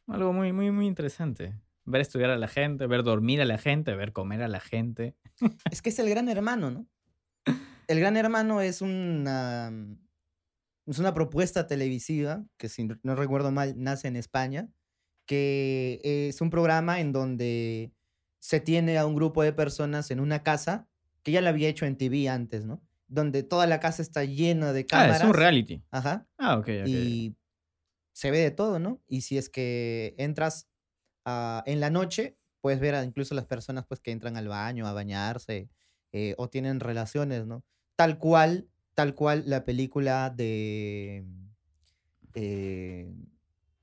[0.08, 1.54] algo muy, muy, muy interesante.
[1.86, 5.16] Ver estudiar a la gente, ver dormir a la gente, ver comer a la gente.
[5.72, 6.88] Es que es el gran hermano, ¿no?
[7.88, 9.72] El gran hermano es una,
[10.86, 14.70] es una propuesta televisiva que, si no recuerdo mal, nace en España,
[15.26, 17.92] que es un programa en donde
[18.40, 20.88] se tiene a un grupo de personas en una casa,
[21.24, 22.82] que ya lo había hecho en TV antes, ¿no?
[23.08, 25.22] Donde toda la casa está llena de Ah, cámaras.
[25.22, 25.84] es un reality.
[25.92, 26.28] Ajá.
[26.38, 26.88] Ah, ok, ok.
[26.88, 27.36] Y
[28.14, 29.02] se ve de todo, ¿no?
[29.08, 30.68] Y si es que entras
[31.26, 34.94] ah, en la noche, puedes ver incluso las personas pues, que entran al baño a
[34.94, 35.70] bañarse
[36.12, 37.64] eh, o tienen relaciones, ¿no?
[37.96, 41.26] Tal cual, tal cual la película de...
[42.36, 43.12] eh,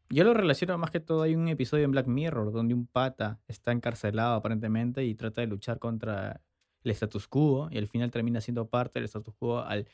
[0.08, 1.22] Yo lo relaciono más que todo.
[1.22, 5.46] Hay un episodio en Black Mirror donde un pata está encarcelado aparentemente y trata de
[5.46, 6.40] luchar contra
[6.82, 9.86] el status quo y al final termina siendo parte del status quo al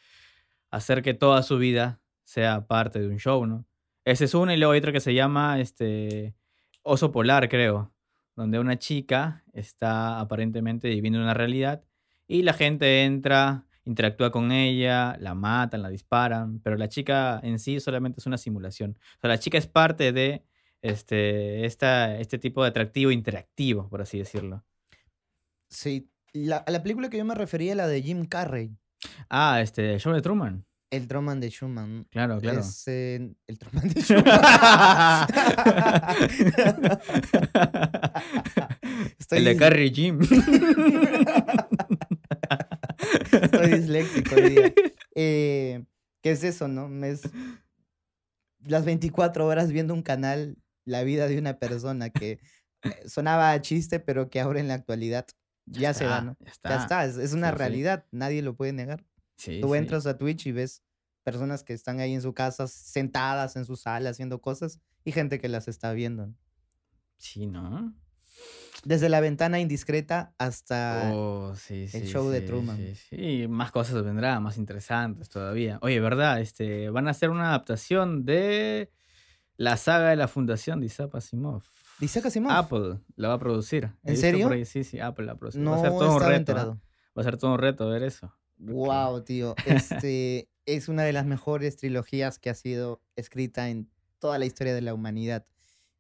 [0.71, 3.65] hacer que toda su vida sea parte de un show, ¿no?
[4.05, 6.35] Ese es uno y luego hay otro que se llama este
[6.87, 7.93] Oso Polar, creo,
[8.37, 11.83] donde una chica está aparentemente viviendo una realidad
[12.29, 17.59] y la gente entra, interactúa con ella, la matan, la disparan, pero la chica en
[17.59, 18.97] sí solamente es una simulación.
[19.19, 20.45] O sea, la chica es parte de
[20.83, 24.65] este, esta, este tipo de atractivo interactivo, por así decirlo.
[25.69, 28.77] sí, la, a la película que yo me refería, la de Jim Carrey,
[29.29, 30.66] Ah, este, show de Truman.
[30.91, 32.05] El Truman de Schumann.
[32.11, 32.61] Claro, claro.
[32.61, 34.25] Es, eh, el Truman de Schumann.
[39.19, 40.21] Estoy el de Carrie Jim.
[43.43, 44.73] Estoy disléxico hoy día.
[45.19, 45.83] Eh,
[46.23, 46.91] ¿Qué es eso, no?
[47.07, 47.23] Es
[48.59, 52.33] las 24 horas viendo un canal, la vida de una persona que
[52.83, 55.25] eh, sonaba a chiste, pero que ahora en la actualidad
[55.65, 56.37] ya, se va, ¿no?
[56.41, 56.69] Ya está.
[56.69, 57.59] Ya está, es, es una Sí, sí.
[57.59, 59.03] realidad, nadie lo puede negar.
[59.37, 59.79] Sí, Tú sí.
[59.79, 60.83] entras a Twitch y ves
[61.23, 65.41] personas que están ahí en su casa, sentadas en su sala haciendo cosas, y gente
[65.41, 66.33] que las está viendo.
[67.19, 67.95] Sí, ¿no?
[68.85, 72.77] Desde la ventana indiscreta hasta Oh, sí, el show de Truman.
[72.77, 73.17] sí, sí.
[73.17, 75.79] Y más cosas vendrán, más interesantes todavía.
[75.83, 76.41] Oye, ¿verdad?
[76.41, 78.93] Este, van a hacer una adaptación de
[79.57, 81.63] la saga de la fundación de Isaac Asimov.
[81.99, 82.53] ¿Dice Asimov?
[82.53, 83.91] Apple la va a producir.
[84.05, 84.51] ¿En serio?
[84.67, 85.63] Sí, sí, Apple la va a producir.
[85.63, 86.31] no va a ser todo un reto.
[86.33, 86.37] ¿ah?
[86.37, 86.81] enterado.
[87.17, 88.33] Va a ser todo un reto ver eso.
[88.59, 89.55] Wow, tío.
[89.67, 93.89] Este es una de las mejores trilogías que ha sido escrita en
[94.19, 95.47] toda la historia de la humanidad.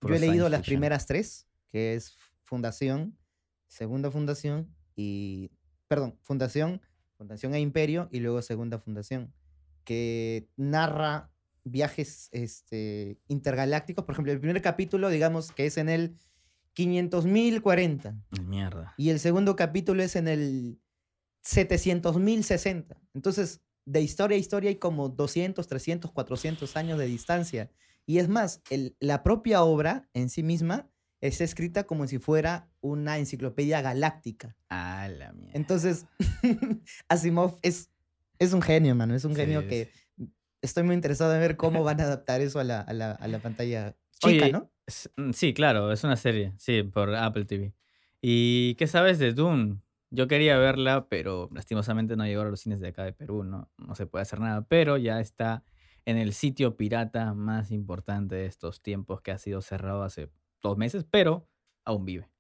[0.02, 0.76] Yo he leído las fiction.
[0.76, 3.16] primeras tres, que es Fundación,
[3.68, 5.50] Segunda Fundación y...
[5.88, 6.82] Perdón, Fundación,
[7.16, 9.32] Fundación e Imperio y luego Segunda Fundación,
[9.84, 11.30] que narra
[11.62, 14.04] viajes este, intergalácticos.
[14.04, 16.16] Por ejemplo, el primer capítulo, digamos, que es en el
[16.74, 18.94] 500.040 Mierda.
[18.96, 20.80] y el segundo capítulo es en el
[21.46, 22.96] 700.060.
[23.14, 27.70] Entonces, de historia a historia hay como 200, 300, 400 años de distancia.
[28.04, 30.88] Y es más, el- la propia obra en sí misma
[31.20, 34.56] es escrita como si fuera una enciclopedia galáctica.
[34.68, 35.52] Ah, la mierda.
[35.58, 36.06] Entonces,
[37.08, 37.90] Asimov es,
[38.38, 39.14] es un genio, mano.
[39.14, 39.90] Es un genio que
[40.62, 43.28] estoy muy interesado en ver cómo van a adaptar eso a la, a la- a
[43.28, 44.70] la pantalla chica, Oye, ¿no?
[45.16, 47.74] Mm, Sí, claro, es una serie, sí, por Apple TV.
[48.20, 49.80] ¿Y qué sabes de Dune?
[50.10, 53.70] Yo quería verla, pero lastimosamente no llegó a los cines de acá de Perú, ¿no?
[53.76, 55.64] No se puede hacer nada, pero ya está
[56.04, 60.30] en el sitio pirata más importante de estos tiempos que ha sido cerrado hace
[60.62, 61.48] dos meses, pero
[61.84, 62.30] aún vive.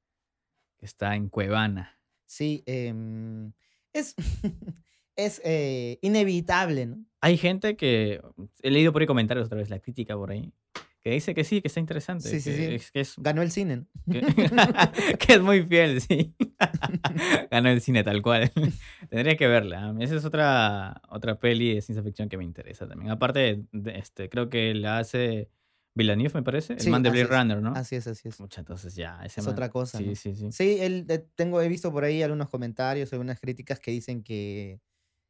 [0.78, 1.98] Está en Cuevana.
[2.26, 3.52] Sí, em,
[3.92, 4.14] es,
[5.16, 7.04] es eh, inevitable, ¿no?
[7.20, 8.20] Hay gente que,
[8.62, 10.52] he leído por ahí comentarios otra vez, la crítica por ahí,
[11.00, 12.74] que dice que sí, que está interesante, Sí, sí, que sí.
[12.74, 13.86] es- que es Ganó el cine, ¿no?
[14.12, 14.20] que,
[15.18, 16.34] que es muy fiel, sí.
[17.50, 18.50] Ganó el cine tal cual.
[19.10, 19.94] Tendría que verla.
[20.00, 23.10] Esa es otra, otra peli de ciencia ficción que me interesa también.
[23.10, 25.50] Aparte, de este, creo que la hace
[25.94, 26.74] Villeneuve, me parece.
[26.74, 27.74] El Sí, man de Blade Runner, ¿no?
[27.74, 28.40] Así es, así es.
[28.40, 30.14] Mucha, entonces ya, ese Es man- otra cosa, Sí, ¿no?
[30.14, 30.52] sí, sí.
[30.52, 34.80] Sí, él, eh, tengo, he visto por ahí algunos comentarios, algunas críticas que dicen que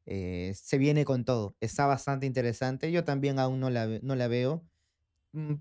[0.06, 1.56] eh, se viene con todo.
[1.60, 2.92] Está bastante interesante.
[2.92, 4.64] Yo también aún no la, no la veo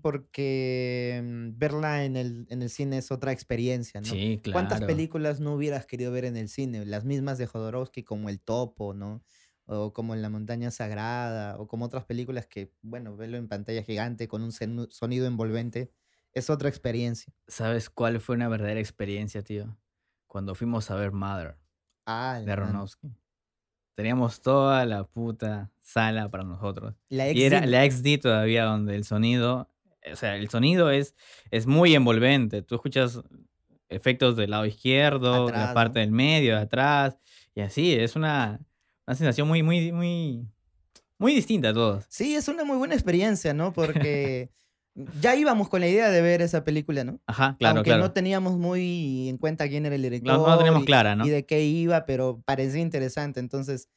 [0.02, 4.22] porque mm, verla en el, en el cine es otra experiencia, ¿no?
[4.22, 4.50] Sí, claro.
[4.50, 6.84] ¿Cuántas películas no hubieras querido ver en el cine?
[6.86, 9.24] Las mismas de Jodorowsky, como El Topo, ¿no?
[9.66, 13.82] O como En la Montaña Sagrada, o como otras películas que, bueno, verlo en pantalla
[13.82, 15.92] gigante con un sonido envolvente
[16.32, 17.32] es otra experiencia.
[17.48, 19.76] ¿Sabes cuál fue una verdadera experiencia, tío?
[20.26, 21.58] Cuando fuimos a ver Mother
[22.06, 22.80] Ah, de.
[23.96, 26.94] Teníamos toda la puta sala para nosotros.
[27.08, 29.70] La Y era la XD todavía donde el sonido,
[30.12, 31.14] o sea, el sonido es,
[31.50, 32.60] es muy envolvente.
[32.60, 33.22] Tú escuchas
[33.88, 36.00] efectos del lado izquierdo, Atrás, la parte ¿no?
[36.02, 37.18] del medio, de atrás,
[37.54, 38.60] y así, es una,
[39.06, 40.46] una sensación muy, muy, muy,
[41.16, 42.04] muy distinta a todos.
[42.10, 43.72] Sí, es una muy buena experiencia, ¿no?
[43.72, 44.50] Porque
[45.20, 47.20] ya íbamos con la idea de ver esa película, ¿no?
[47.26, 48.02] Ajá, claro, Aunque claro.
[48.02, 51.14] no teníamos muy en cuenta quién era el director No, no la tenemos y, clara,
[51.14, 51.26] ¿no?
[51.26, 53.38] y de qué iba, pero parecía interesante.
[53.40, 53.88] Entonces,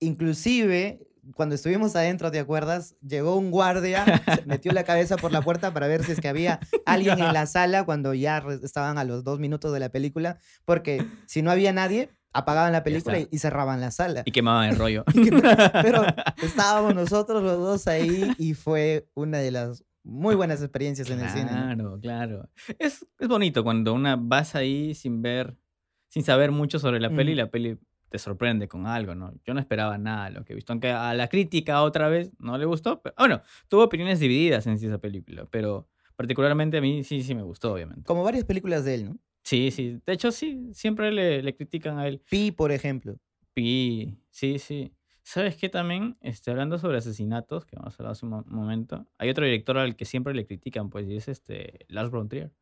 [0.00, 1.00] inclusive,
[1.34, 2.94] cuando estuvimos adentro, ¿te acuerdas?
[3.00, 4.04] Llegó un guardia,
[4.46, 7.46] metió la cabeza por la puerta para ver si es que había alguien en la
[7.46, 11.72] sala cuando ya estaban a los dos minutos de la película, porque si no había
[11.72, 14.22] nadie, apagaban la película y, y cerraban la sala.
[14.26, 15.04] Y quemaban el rollo.
[15.82, 16.04] Pero
[16.42, 21.28] estábamos nosotros los dos ahí y fue una de las muy buenas experiencias en el
[21.30, 21.48] cine.
[21.50, 22.48] Claro, claro.
[22.78, 25.56] Es, es bonito cuando una vas ahí sin ver,
[26.08, 27.78] sin saber mucho sobre la peli y la peli
[28.08, 29.32] te sorprende con algo, ¿no?
[29.44, 32.30] Yo no esperaba nada de lo que he visto, aunque a la crítica otra vez
[32.38, 33.00] no le gustó.
[33.00, 37.34] Pero, bueno, tuvo opiniones divididas en sí esa película, pero particularmente a mí sí, sí
[37.34, 38.04] me gustó, obviamente.
[38.04, 39.18] Como varias películas de él, ¿no?
[39.44, 39.98] Sí, sí.
[40.04, 42.22] De hecho, sí, siempre le, le critican a él.
[42.28, 43.16] Pi, por ejemplo.
[43.54, 44.92] Pi, sí, sí.
[45.24, 46.16] ¿Sabes qué también?
[46.20, 49.78] Este, hablando sobre asesinatos, que vamos a hablar hace un mo- momento, hay otro director
[49.78, 52.52] al que siempre le critican, pues, y es este Lars von Trier.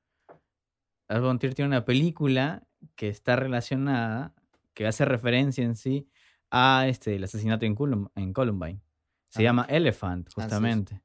[1.08, 2.62] Lars von Trier tiene una película
[2.96, 4.34] que está relacionada,
[4.74, 6.08] que hace referencia en sí
[6.50, 8.80] a este, el asesinato en, Colum- en Columbine.
[9.28, 9.44] Se Ah.
[9.44, 11.02] llama Elephant, justamente.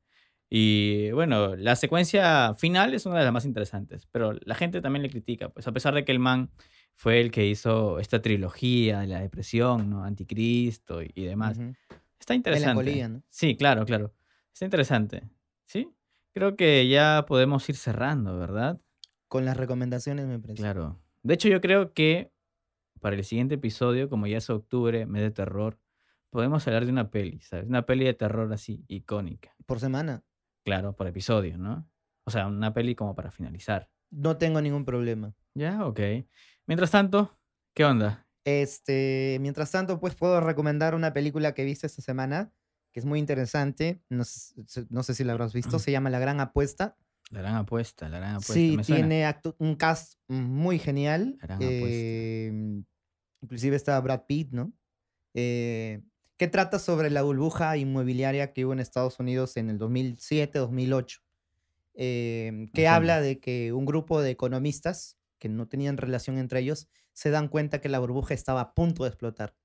[0.50, 5.04] Y bueno, la secuencia final es una de las más interesantes, pero la gente también
[5.04, 6.52] le critica, pues a pesar de que el man
[6.96, 10.04] fue el que hizo esta trilogía de la depresión, ¿no?
[10.04, 11.58] Anticristo y, y demás.
[11.58, 11.74] Ujú.
[12.20, 13.08] Está interesante.
[13.08, 13.22] ¿no?
[13.30, 14.14] Sí, claro, claro.
[14.54, 15.30] Está interesante.
[15.66, 15.90] ¿Sí?
[16.34, 18.82] Creo que ya podemos ir cerrando, ¿verdad?
[19.28, 20.62] Con las recomendaciones, me parece.
[20.62, 21.00] Claro.
[21.24, 22.32] De hecho, yo creo que
[23.02, 25.80] para el siguiente episodio, como ya es octubre, mes de terror,
[26.30, 27.68] podemos hablar de una peli, ¿sabes?
[27.68, 29.56] Una peli de terror así, icónica.
[29.66, 30.24] Por semana.
[30.64, 31.90] Claro, por episodio, ¿no?
[32.24, 33.90] O sea, una peli como para finalizar.
[34.10, 35.34] No tengo ningún problema.
[35.54, 36.00] Ya, ok.
[36.68, 37.38] Mientras tanto,
[37.74, 38.28] ¿qué onda?
[38.44, 42.52] Este, mientras tanto, pues puedo recomendar una película que he visto esta semana,
[42.92, 44.02] que es muy interesante.
[44.10, 45.80] No, s- s- no sé si la habrás visto.
[45.80, 46.98] Se llama La Gran Apuesta.
[47.32, 48.54] La gran apuesta, la gran apuesta.
[48.54, 49.26] Sí, Me tiene
[49.58, 51.38] un cast muy genial.
[51.42, 51.80] La gran apuesta.
[51.82, 52.84] eh,
[53.42, 54.72] inclusive está Brad Pitt, ¿no?
[55.34, 56.04] Eh,
[56.38, 61.22] que trata sobre la burbuja inmobiliaria que hubo en Estados Unidos en el 2007-2008.
[61.96, 66.60] eh, Me que habla de que un grupo de economistas que no tenían relación entre
[66.60, 69.56] ellos se dan cuenta que la burbuja estaba a punto de explotar.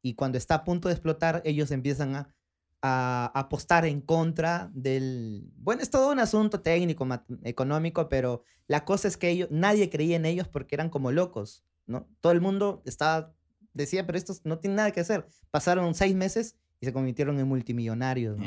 [0.00, 2.34] Y cuando está a punto de explotar, ellos empiezan a,
[2.80, 5.52] a apostar en contra del...
[5.58, 7.06] Bueno, es todo un asunto técnico,
[7.42, 11.66] económico, pero la cosa es que ellos, nadie creía en ellos porque eran como locos,
[11.84, 12.08] ¿no?
[12.22, 13.34] Todo el mundo estaba,
[13.74, 15.26] decía, pero estos no tienen nada que hacer.
[15.50, 18.38] Pasaron seis meses y se convirtieron en multimillonarios.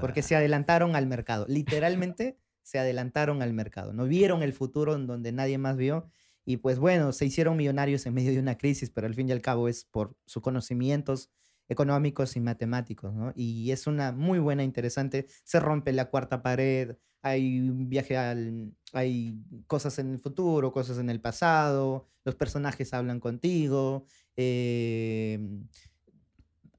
[0.00, 1.44] Porque se adelantaron al mercado.
[1.46, 3.92] Literalmente se adelantaron al mercado.
[3.92, 6.08] No vieron el futuro en donde nadie más vio.
[6.44, 9.32] Y pues bueno, se hicieron millonarios en medio de una crisis, pero al fin y
[9.32, 11.30] al cabo es por sus conocimientos
[11.68, 13.32] económicos y matemáticos, ¿no?
[13.34, 15.26] Y es una muy buena, interesante.
[15.44, 18.72] Se rompe la cuarta pared, hay viaje al...
[18.92, 19.36] hay
[19.66, 25.38] cosas en el futuro, cosas en el pasado, los personajes hablan contigo, eh,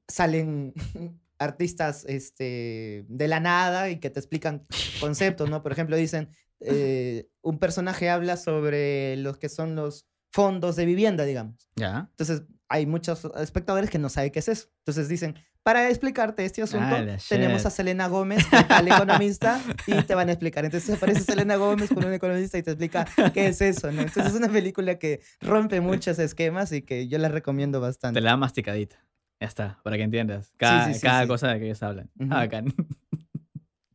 [0.06, 0.74] salen
[1.38, 4.66] artistas este, de la nada y que te explican
[5.00, 5.62] conceptos, ¿no?
[5.62, 6.28] Por ejemplo, dicen,
[6.60, 11.68] eh, un personaje habla sobre los que son los fondos de vivienda, digamos.
[11.76, 12.08] ¿Ya?
[12.10, 14.68] Entonces, hay muchos espectadores que no saben qué es eso.
[14.78, 17.70] Entonces dicen, para explicarte este asunto, Ah, la tenemos a.
[17.70, 20.64] Selena Gómez, tal economista, y te van a explicar.
[20.64, 24.02] Entonces aparece Selena Gómez con un economista y te explica qué es eso, ¿no?
[24.02, 28.20] Entonces es una película que rompe muchos esquemas y que yo la recomiendo Te bastante.
[28.20, 28.96] la da masticadita.
[29.40, 30.52] Ya está, para que entiendas.
[30.56, 31.28] Cada, sí, sí, cada sí.
[31.28, 32.10] cosa de que ellos hablan.
[32.18, 32.28] Ujú.
[32.32, 32.74] Ah, bacán.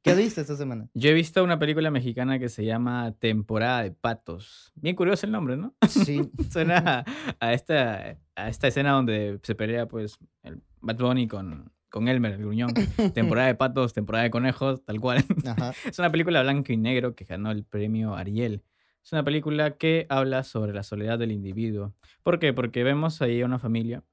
[0.02, 0.90] ¿Qué viste esta semana?
[0.94, 4.72] Yo he visto una película mexicana que se llama Temporada de Patos.
[4.76, 5.76] Bien curioso el nombre, ¿no?
[5.88, 6.30] Sí.
[6.52, 7.06] Suena a,
[7.40, 12.34] a esta, a esta escena donde se pelea pues el Bad Bunny con, con Elmer,
[12.34, 12.74] el gruñón.
[13.14, 15.24] Temporada de patos, temporada de conejos, tal cual.
[15.46, 15.74] Ajá.
[15.86, 18.64] Es una película blanco y negro que ganó el premio Ariel.
[19.04, 21.94] Es una película que habla sobre la soledad del individuo.
[22.24, 22.54] ¿Por qué?
[22.54, 24.04] Porque vemos ahí a una familia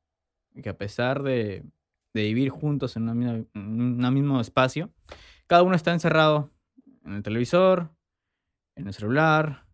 [0.62, 1.64] que a pesar de,
[2.14, 4.90] de vivir juntos en un mismo espacio,
[5.46, 6.50] cada uno está encerrado
[7.04, 7.90] en el televisor,
[8.74, 9.66] en el celular,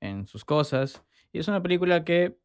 [0.00, 1.02] en sus cosas.
[1.32, 2.38] Y es una película que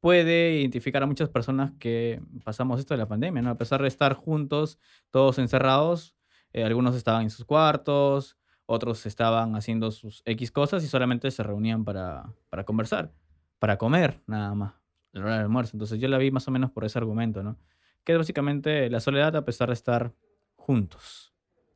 [0.00, 3.50] puede identificar a muchas personas que pasamos esto de la pandemia, ¿no?
[3.50, 4.78] A pesar de estar juntos,
[5.10, 6.14] todos encerrados,
[6.52, 11.42] eh, algunos estaban en sus cuartos, otros estaban haciendo sus X cosas y solamente se
[11.42, 13.12] reunían para, para conversar,
[13.58, 14.74] para comer, nada más,
[15.12, 15.76] la hora del almuerzo.
[15.76, 17.58] Entonces yo la vi más o menos por ese argumento, ¿no?
[18.04, 20.12] Que es básicamente la soledad a pesar de estar
[20.54, 21.33] juntos.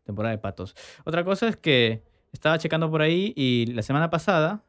[0.08, 0.74] Temporada de patos.
[1.04, 2.02] Otra cosa es que
[2.32, 4.64] estaba checando por ahí y la semana pasada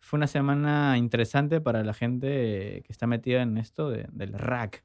[0.00, 4.82] fue una semana interesante para la gente que está metida en esto de- del rack.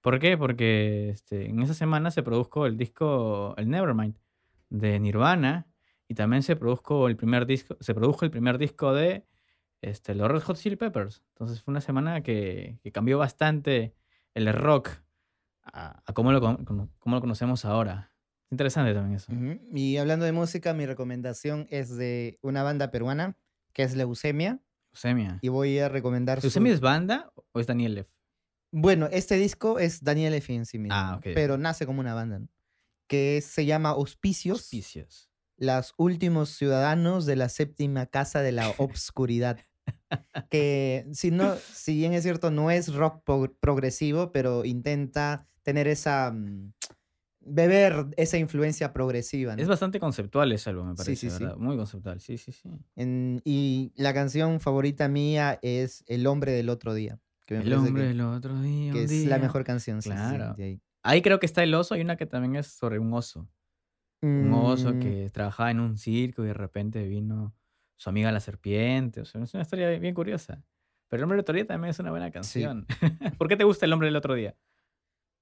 [0.00, 0.36] ¿Por qué?
[0.36, 4.16] Porque este, en esa semana se produjo el disco, el Nevermind,
[4.70, 5.68] de Nirvana,
[6.08, 9.24] y también se produjo el primer disco, se produjo el primer disco de
[9.82, 11.22] este, los Red Hot Chili Peppers.
[11.28, 13.94] Entonces fue una semana que, cambió bastante
[14.34, 14.90] el rock
[15.62, 16.64] a, cómo, lo, con-
[16.98, 18.13] cómo lo conocemos ahora.
[18.50, 19.32] Interesante también eso.
[19.74, 23.36] Y hablando de música, mi recomendación es de una banda peruana
[23.72, 24.60] que es Leucemia.
[24.92, 25.38] Leucemia.
[25.42, 26.46] Y voy a recomendar su...
[26.46, 28.10] ¿Leucemia es banda o es Daniel Leff?
[28.70, 30.54] Bueno, este disco es Daniel F.
[30.54, 31.16] en sí mismo, Ah, ¿no?
[31.18, 31.26] ok.
[31.34, 32.48] pero nace como una banda, ¿no?
[33.08, 35.30] que se llama Auspicios, Auspicios.
[35.56, 39.58] los últimos ciudadanos de la séptima casa de la obscuridad.
[40.50, 45.86] que si no, si bien es cierto, no es rock pro- progresivo, pero intenta tener
[45.88, 46.72] esa mm,
[47.46, 49.54] beber esa influencia progresiva.
[49.56, 49.62] ¿no?
[49.62, 51.42] Es bastante conceptual ese álbum, me Sí, parece, sí, sí.
[51.44, 51.56] ¿verdad?
[51.58, 52.68] Muy conceptual, sí, sí, sí.
[52.96, 57.18] En- y la canción favorita mía es El hombre del otro día.
[57.46, 60.00] Que me El hombre que, del otro día, que es la mejor canción.
[60.02, 60.54] sí, sí, sí, Claro.
[60.54, 60.80] de ahí.
[61.02, 63.48] Ahí creo que está el oso, hay una que también es sobre un oso.
[64.22, 67.54] Un oso Mm, que trabajaba en un circo y de repente vino
[67.96, 69.20] su amiga la serpiente.
[69.20, 70.62] O sea, es una historia bien curiosa.
[71.08, 72.86] Pero el hombre del otro día también es una buena canción.
[73.38, 74.56] ¿Por qué te gusta el hombre del otro día?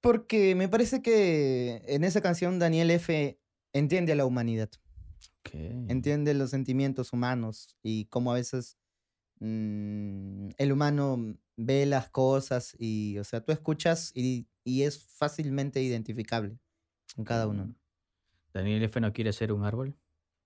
[0.03, 3.39] Porque me parece que en esa canción Daniel F.
[3.73, 4.69] entiende a la humanidad,
[5.53, 8.77] entiende los sentimientos humanos y cómo a veces
[9.39, 15.81] mm, el humano ve las cosas y, o sea, tú escuchas y, y es fácilmente
[15.81, 16.59] identificable
[17.15, 17.67] con cada uno.
[17.67, 17.75] Mm.
[18.53, 19.01] Daniel F.
[19.01, 19.97] no quiere ser un árbol.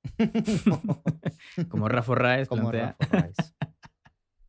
[1.70, 2.96] Como Rafa Raez Como plantea.
[3.00, 3.36] Rafa Raez.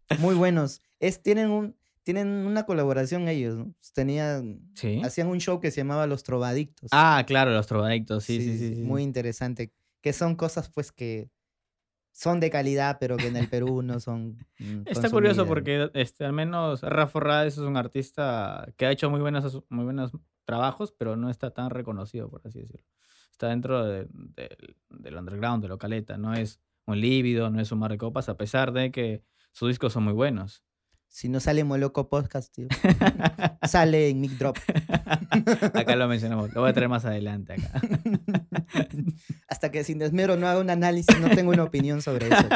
[0.19, 0.81] Muy buenos.
[0.99, 1.77] Es, tienen, un,
[2.07, 3.73] tienen una colaboración ellos, ¿no?
[3.93, 5.01] Tenían, Sí.
[5.03, 6.89] hacían un show que se llamaba Los Trovadictos.
[6.93, 8.75] Ah, claro, los trovadictos, sí, sí, sí.
[8.75, 9.73] sí, Muy interesante.
[10.01, 11.29] Que son cosas, pues, que
[12.13, 14.37] son de calidad, pero que en el Perú no son.
[14.59, 19.09] mm, Está curioso porque este, al menos Rafa Raez es un artista que ha hecho
[19.09, 20.11] muy buenos, muy buenos
[20.45, 22.87] trabajos, pero no está tan reconocido, por así decirlo.
[23.33, 27.71] Está dentro de- del- del underground, de lo caleta, no es un lívido, no es
[27.71, 30.63] un mar de copas, a pesar de que sus discos son muy buenos.
[31.09, 32.67] Si no sale Moloco Podcast, tío.
[33.67, 34.57] sale en Mic Drop.
[35.73, 37.81] acá lo mencionamos, lo voy a traer más adelante acá.
[39.47, 42.47] Hasta que sin desmero no haga un análisis, no tengo una opinión sobre eso.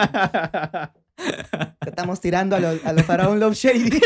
[1.85, 3.99] Estamos tirando a los a lo Faraón Love Shady.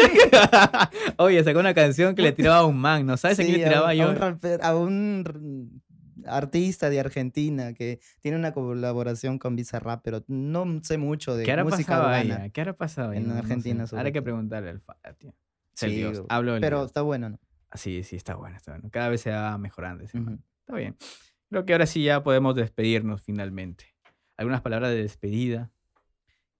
[1.17, 3.63] Oye, sacó una canción que le tiraba a un man, ¿no sabes a quién le
[3.65, 4.05] tiraba a, yo?
[4.05, 5.81] A un, rapper- a un
[6.27, 11.63] artista de Argentina que tiene una colaboración con Bizarrap, pero no sé mucho de ¿Qué
[11.63, 12.49] música urbana.
[12.49, 13.17] ¿Qué hará pasado ahí?
[13.17, 13.35] En No-.
[13.35, 15.29] Argentina, Ahora hay que preguntarle al Fara, tío.
[15.81, 16.23] El Sí, dios.
[16.29, 16.87] Hablo del Pero dios.
[16.87, 17.39] está bueno, ¿no?
[17.73, 18.89] Sí, sí, está bueno, está bueno.
[18.91, 20.35] Cada vez se va mejorando ese man.
[20.35, 20.43] Ujú.
[20.61, 20.95] Está bien.
[21.49, 23.93] Creo que ahora sí ya podemos despedirnos finalmente.
[24.37, 25.71] ¿Algunas palabras de despedida?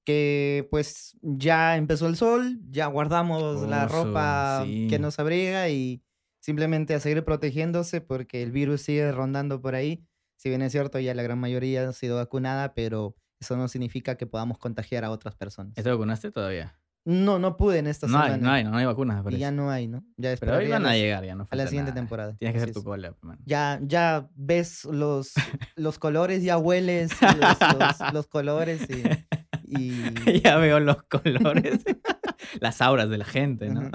[0.03, 4.85] que pues ya empezó el sol, ya guardamos la Oso, ropa sí.
[4.87, 6.03] que nos abriga y
[6.45, 10.05] simplemente a seguir protegiéndose porque el virus sigue rondando por ahí.
[10.37, 14.15] Si bien es cierto, ya la gran mayoría ha sido vacunada, pero eso no significa
[14.15, 15.73] que podamos contagiar a otras personas.
[15.73, 16.79] ¿Te vacunaste todavía?
[17.07, 18.43] No, no pude en esta No hay, semana.
[18.47, 19.39] no hay, no hay vacunas, me y parece.
[19.39, 20.03] ya no hay, ¿no?
[20.17, 22.01] Ya Pero hoy van a llegar, ya no a la falta siguiente nada.
[22.01, 22.35] temporada.
[22.37, 23.39] Tienes que hacer tu cola, man.
[23.45, 25.33] Ya, ya ves los,
[25.75, 31.83] los colores, ya hueles los, los- los colores y, y- ya veo los colores,
[32.59, 33.89] las auras de la gente, ¿no?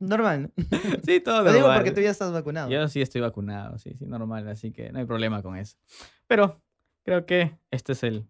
[0.00, 0.52] normal.
[0.56, 0.78] ¿no?
[1.04, 2.70] sí, todo Lo digo porque tú ya estás vacunado.
[2.70, 5.76] Yo sí estoy vacunado, sí, sí, normal, así que no hay problema con eso.
[6.26, 6.62] Pero
[7.04, 8.28] creo que este es el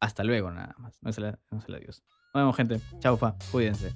[0.00, 0.98] hasta luego nada más.
[1.00, 2.02] No es el, no es el adiós.
[2.34, 2.80] Nos vemos, gente.
[2.98, 3.92] Chaufa, cuídense.